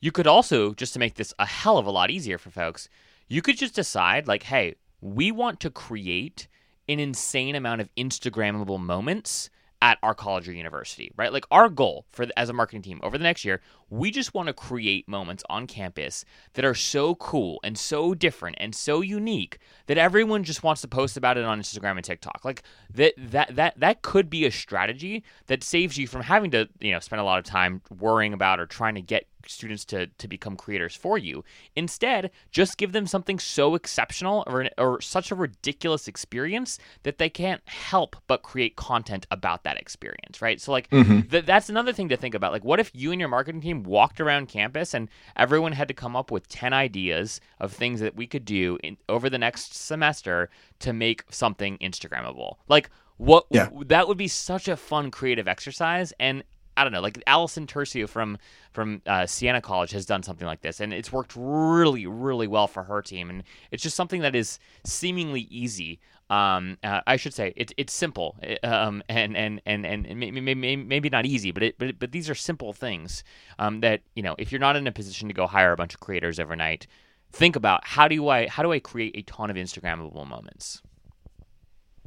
[0.00, 2.90] you could also just to make this a hell of a lot easier for folks.
[3.26, 6.46] You could just decide like, hey, we want to create
[6.90, 9.48] an insane amount of Instagrammable moments
[9.84, 11.30] at our college or university, right?
[11.30, 13.60] Like our goal for the, as a marketing team over the next year,
[13.94, 16.24] we just want to create moments on campus
[16.54, 20.88] that are so cool and so different and so unique that everyone just wants to
[20.88, 22.40] post about it on Instagram and TikTok.
[22.44, 26.68] Like that that that that could be a strategy that saves you from having to,
[26.80, 30.06] you know, spend a lot of time worrying about or trying to get students to
[30.06, 31.44] to become creators for you.
[31.76, 37.28] Instead, just give them something so exceptional or or such a ridiculous experience that they
[37.28, 40.60] can't help but create content about that experience, right?
[40.60, 41.20] So like mm-hmm.
[41.28, 42.52] th- that's another thing to think about.
[42.52, 45.94] Like what if you and your marketing team walked around campus and everyone had to
[45.94, 49.74] come up with 10 ideas of things that we could do in, over the next
[49.74, 52.56] semester to make something instagrammable.
[52.68, 53.68] Like what yeah.
[53.86, 56.42] that would be such a fun creative exercise and
[56.76, 58.38] I don't know, like Allison Turcio from
[58.72, 62.66] from uh, Siena College has done something like this, and it's worked really, really well
[62.66, 63.30] for her team.
[63.30, 66.00] And it's just something that is seemingly easy.
[66.30, 70.40] Um, uh, I should say it's it's simple, eh, um, and and and and maybe,
[70.40, 73.24] maybe, maybe not easy, but it, but but these are simple things
[73.58, 75.94] um, that you know if you're not in a position to go hire a bunch
[75.94, 76.86] of creators overnight,
[77.32, 80.80] think about how do I how do I create a ton of Instagrammable moments.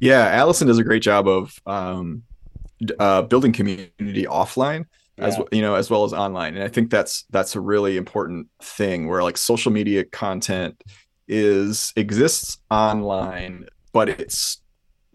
[0.00, 2.22] Yeah, Allison does a great job of um,
[2.98, 4.86] uh, building community offline
[5.18, 5.26] yeah.
[5.26, 8.46] as you know as well as online and i think that's that's a really important
[8.62, 10.82] thing where like social media content
[11.26, 14.60] is exists online but it's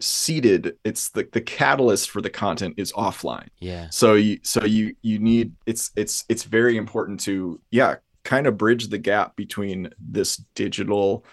[0.00, 3.48] seeded it's the the catalyst for the content is offline.
[3.58, 3.88] Yeah.
[3.90, 8.58] So you so you you need it's it's it's very important to yeah kind of
[8.58, 11.24] bridge the gap between this digital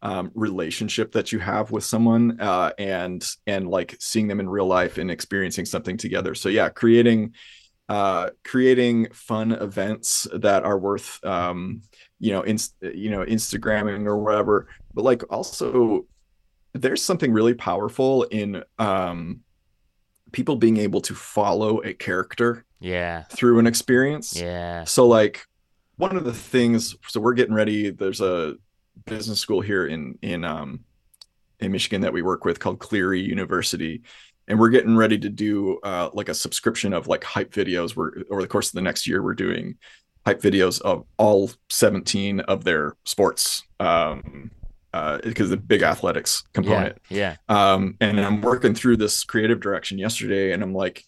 [0.00, 4.66] um, relationship that you have with someone uh, and and like seeing them in real
[4.66, 6.34] life and experiencing something together.
[6.34, 7.34] So yeah creating
[7.88, 11.82] uh, creating fun events that are worth um,
[12.18, 16.04] you know in, you know instagramming or whatever but like also
[16.80, 19.40] there's something really powerful in um,
[20.32, 23.24] people being able to follow a character yeah.
[23.24, 24.38] through an experience.
[24.38, 24.84] Yeah.
[24.84, 25.46] So like
[25.96, 28.54] one of the things so we're getting ready there's a
[29.04, 30.80] business school here in in um
[31.60, 34.02] in Michigan that we work with called Cleary University.
[34.46, 37.94] And we're getting ready to do uh, like a subscription of like hype videos.
[37.94, 39.76] We're over the course of the next year we're doing
[40.24, 44.50] hype videos of all 17 of their sports um
[44.98, 46.98] uh because the big athletics component.
[47.08, 51.04] yeah, yeah um and i'm working through this creative direction yesterday and i'm like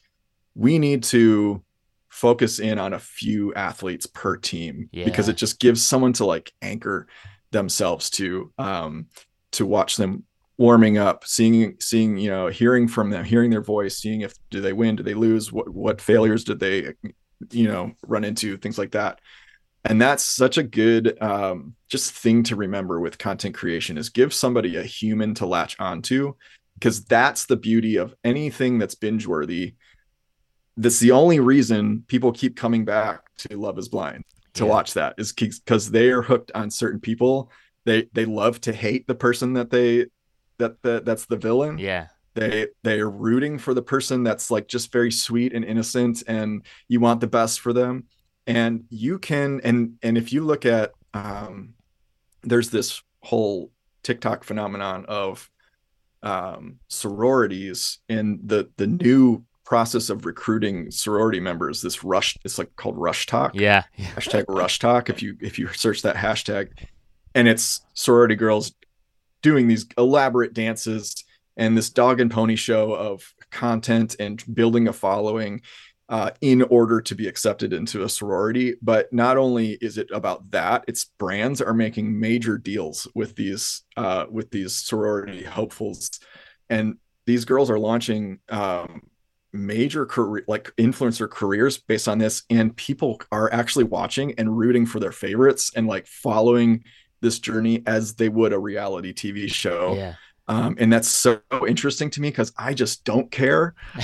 [0.55, 1.63] we need to
[2.09, 5.05] focus in on a few athletes per team yeah.
[5.05, 7.07] because it just gives someone to like anchor
[7.53, 9.07] themselves to um
[9.53, 10.25] to watch them
[10.59, 14.61] warming up seeing seeing you know hearing from them hearing their voice seeing if do
[14.61, 16.93] they win do they lose what what failures did they
[17.51, 19.21] you know run into things like that
[19.85, 24.33] and that's such a good um just thing to remember with content creation is give
[24.33, 26.35] somebody a human to latch onto
[26.75, 29.75] because that's the beauty of anything that's binge worthy
[30.77, 34.25] that's the only reason people keep coming back to love is blind
[34.55, 34.71] to yeah.
[34.71, 37.51] watch that is because they are hooked on certain people.
[37.85, 40.07] They they love to hate the person that they
[40.59, 41.79] that, that that's the villain.
[41.79, 42.09] Yeah.
[42.35, 46.65] They they are rooting for the person that's like just very sweet and innocent and
[46.89, 48.05] you want the best for them
[48.47, 51.75] and you can and and if you look at um
[52.43, 53.71] there's this whole
[54.03, 55.51] tiktok phenomenon of
[56.23, 62.75] um sororities and the the new process of recruiting sorority members this rush it's like
[62.75, 63.53] called RushTok.
[63.55, 64.07] Yeah, yeah.
[64.17, 66.71] hashtag RushTok if you if you search that hashtag.
[67.37, 68.73] And it's sorority girls
[69.43, 71.25] doing these elaborate dances
[71.57, 75.63] and this dog and pony show of content and building a following
[76.11, 78.75] uh, in order to be accepted into a sorority.
[78.83, 83.83] But not only is it about that, its brands are making major deals with these
[83.97, 86.11] uh, with these sorority hopefuls,
[86.69, 86.97] and
[87.27, 89.03] these girls are launching um,
[89.53, 92.43] major career like influencer careers based on this.
[92.51, 96.85] And people are actually watching and rooting for their favorites and like following
[97.21, 99.95] this journey as they would a reality tv show.
[99.95, 100.15] Yeah
[100.51, 103.75] um, and that's so interesting to me because i just don't care.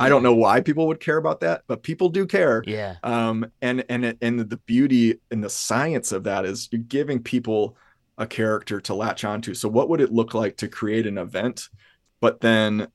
[0.00, 2.64] I don't know why people would care about that but people do care.
[2.66, 2.96] Yeah.
[3.02, 7.76] Um, and and and the beauty and the science of that is you're giving people
[8.16, 9.54] a character to latch onto.
[9.54, 11.68] So what would it look like to create an event
[12.20, 12.88] but then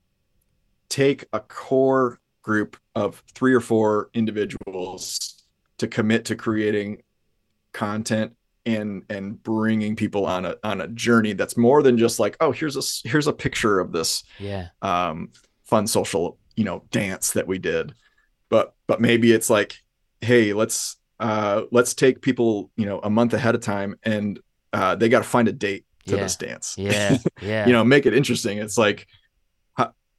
[0.88, 5.44] take a core group of three or four individuals
[5.78, 7.02] to commit to creating
[7.72, 8.32] content
[8.66, 12.50] and and bringing people on a on a journey that's more than just like oh
[12.50, 14.68] here's a here's a picture of this yeah.
[14.82, 15.30] um
[15.64, 17.94] fun social you know dance that we did.
[18.48, 19.78] But but maybe it's like
[20.20, 24.40] hey let's uh let's take people you know a month ahead of time and
[24.72, 26.22] uh they got to find a date to yeah.
[26.22, 26.74] this dance.
[26.76, 27.18] Yeah.
[27.40, 27.66] Yeah.
[27.66, 28.58] You know make it interesting.
[28.58, 29.06] It's like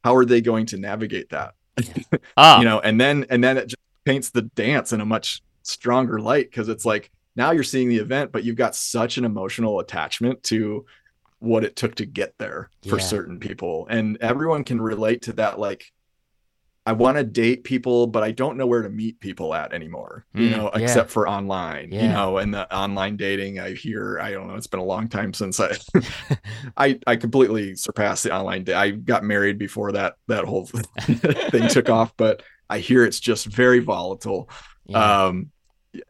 [0.04, 1.54] how are they going to navigate that?
[2.36, 2.58] Oh.
[2.60, 6.18] you know and then and then it just paints the dance in a much stronger
[6.18, 9.80] light because it's like now you're seeing the event but you've got such an emotional
[9.80, 10.84] attachment to
[11.40, 13.06] what it took to get there for Yeah.
[13.06, 15.86] certain people and everyone can relate to that like
[16.86, 20.26] i want to date people but i don't know where to meet people at anymore
[20.36, 20.84] you Mm, know yeah.
[20.84, 24.66] except for online you know and the online dating i hear i don't know it's
[24.66, 25.76] been a long time since i
[26.76, 28.74] I I completely surpassed the online day.
[28.74, 30.66] I got married before that that whole
[31.50, 34.50] thing took off, but I hear it's just very volatile.
[34.86, 35.16] yeah.
[35.26, 35.50] Um,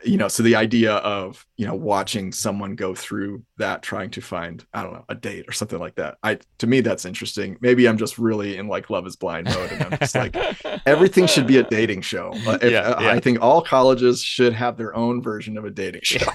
[0.04, 4.20] you know, so the idea of you know watching someone go through that, trying to
[4.20, 6.18] find I don't know a date or something like that.
[6.22, 7.56] I to me that's interesting.
[7.60, 10.36] Maybe I'm just really in like Love Is Blind mode, and I'm just like
[10.86, 12.32] everything should be a dating show.
[12.46, 13.10] Uh, if- Yeah, yeah.
[13.12, 16.26] I think all colleges should have their own version of a dating show.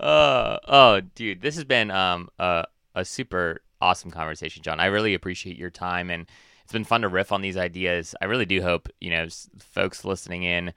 [0.00, 2.64] uh, oh, dude, this has been um a
[2.94, 4.80] a super awesome conversation, John.
[4.80, 6.26] I really appreciate your time, and
[6.66, 8.16] it's been fun to riff on these ideas.
[8.20, 10.72] I really do hope you know folks listening in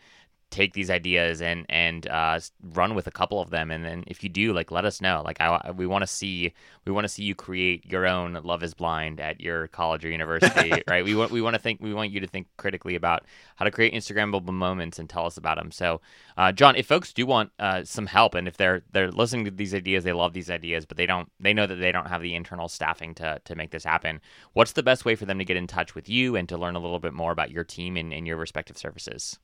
[0.52, 2.40] take these ideas and and uh,
[2.74, 5.22] run with a couple of them, and then if you do, like, let us know.
[5.24, 6.54] Like, I we want to see
[6.86, 10.10] we want to see you create your own Love Is Blind at your college or
[10.10, 11.04] university, right?
[11.04, 13.26] We want we want to think we want you to think critically about
[13.56, 15.72] how to create Instagrammable moments and tell us about them.
[15.72, 16.02] So,
[16.38, 19.52] uh, John, if folks do want uh, some help, and if they're they're listening to
[19.52, 22.22] these ideas, they love these ideas, but they don't they know that they don't have
[22.22, 24.22] the internal staffing to to make this happen.
[24.54, 26.76] What's the best way for them to get in touch with you and to learn
[26.76, 29.38] a little bit more about your team and, and your respective services?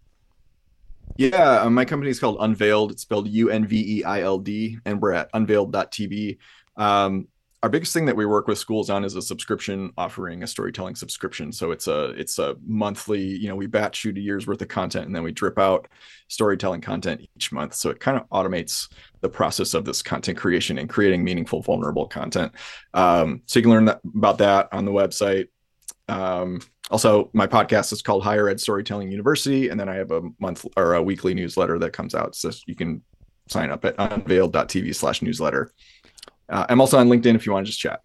[1.17, 2.91] Yeah, uh, my company is called Unveild.
[2.91, 6.37] It's spelled U N V E I L D, and we're at unveild.tv.
[6.75, 7.27] Um,
[7.65, 10.93] our biggest thing that we work with schools on is a subscription offering, a storytelling
[10.93, 11.51] subscription.
[11.51, 14.67] So it's a it's a monthly, you know, we batch shoot a year's worth of
[14.67, 15.87] content and then we drip out
[16.27, 17.73] storytelling content each month.
[17.73, 18.87] So it kind of automates
[19.21, 22.51] the process of this content creation and creating meaningful, vulnerable content.
[22.93, 25.47] Um, so you can learn that, about that on the website.
[26.07, 30.21] Um, also, my podcast is called Higher Ed Storytelling University, and then I have a
[30.39, 32.35] month or a weekly newsletter that comes out.
[32.35, 33.01] So you can
[33.47, 35.71] sign up at unveild.tv slash newsletter.
[36.47, 38.01] Uh, I'm also on LinkedIn if you want to just chat.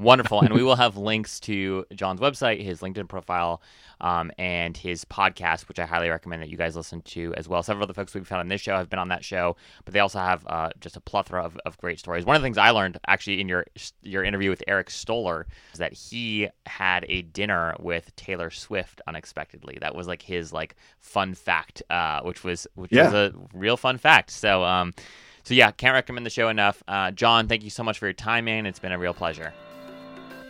[0.00, 0.40] Wonderful.
[0.40, 3.62] and we will have links to John's website, his LinkedIn profile,
[4.00, 7.62] um, and his podcast, which I highly recommend that you guys listen to as well.
[7.62, 9.92] Several of the folks we've found on this show have been on that show, but
[9.92, 12.24] they also have uh, just a plethora of, of great stories.
[12.24, 13.66] One of the things I learned actually in your
[14.02, 19.78] your interview with Eric Stoller is that he had a dinner with Taylor Swift unexpectedly.
[19.80, 23.04] That was like his like fun fact, uh, which was which yeah.
[23.04, 24.30] was a real fun fact.
[24.30, 24.94] So um,
[25.42, 26.82] so yeah, can't recommend the show enough.
[26.88, 28.64] Uh, John, thank you so much for your time, man.
[28.66, 29.52] It's been a real pleasure.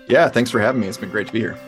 [0.09, 0.89] Yeah, thanks for having me.
[0.89, 1.59] It's been great to be here.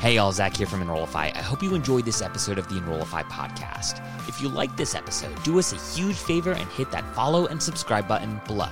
[0.00, 1.32] Hey y'all, Zach here from Enrollify.
[1.34, 4.00] I hope you enjoyed this episode of the Enrollify podcast.
[4.28, 7.60] If you like this episode, do us a huge favor and hit that follow and
[7.60, 8.70] subscribe button below.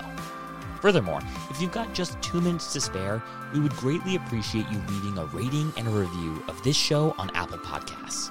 [0.81, 1.21] Furthermore,
[1.51, 3.21] if you've got just two minutes to spare,
[3.53, 7.29] we would greatly appreciate you leaving a rating and a review of this show on
[7.35, 8.31] Apple Podcasts.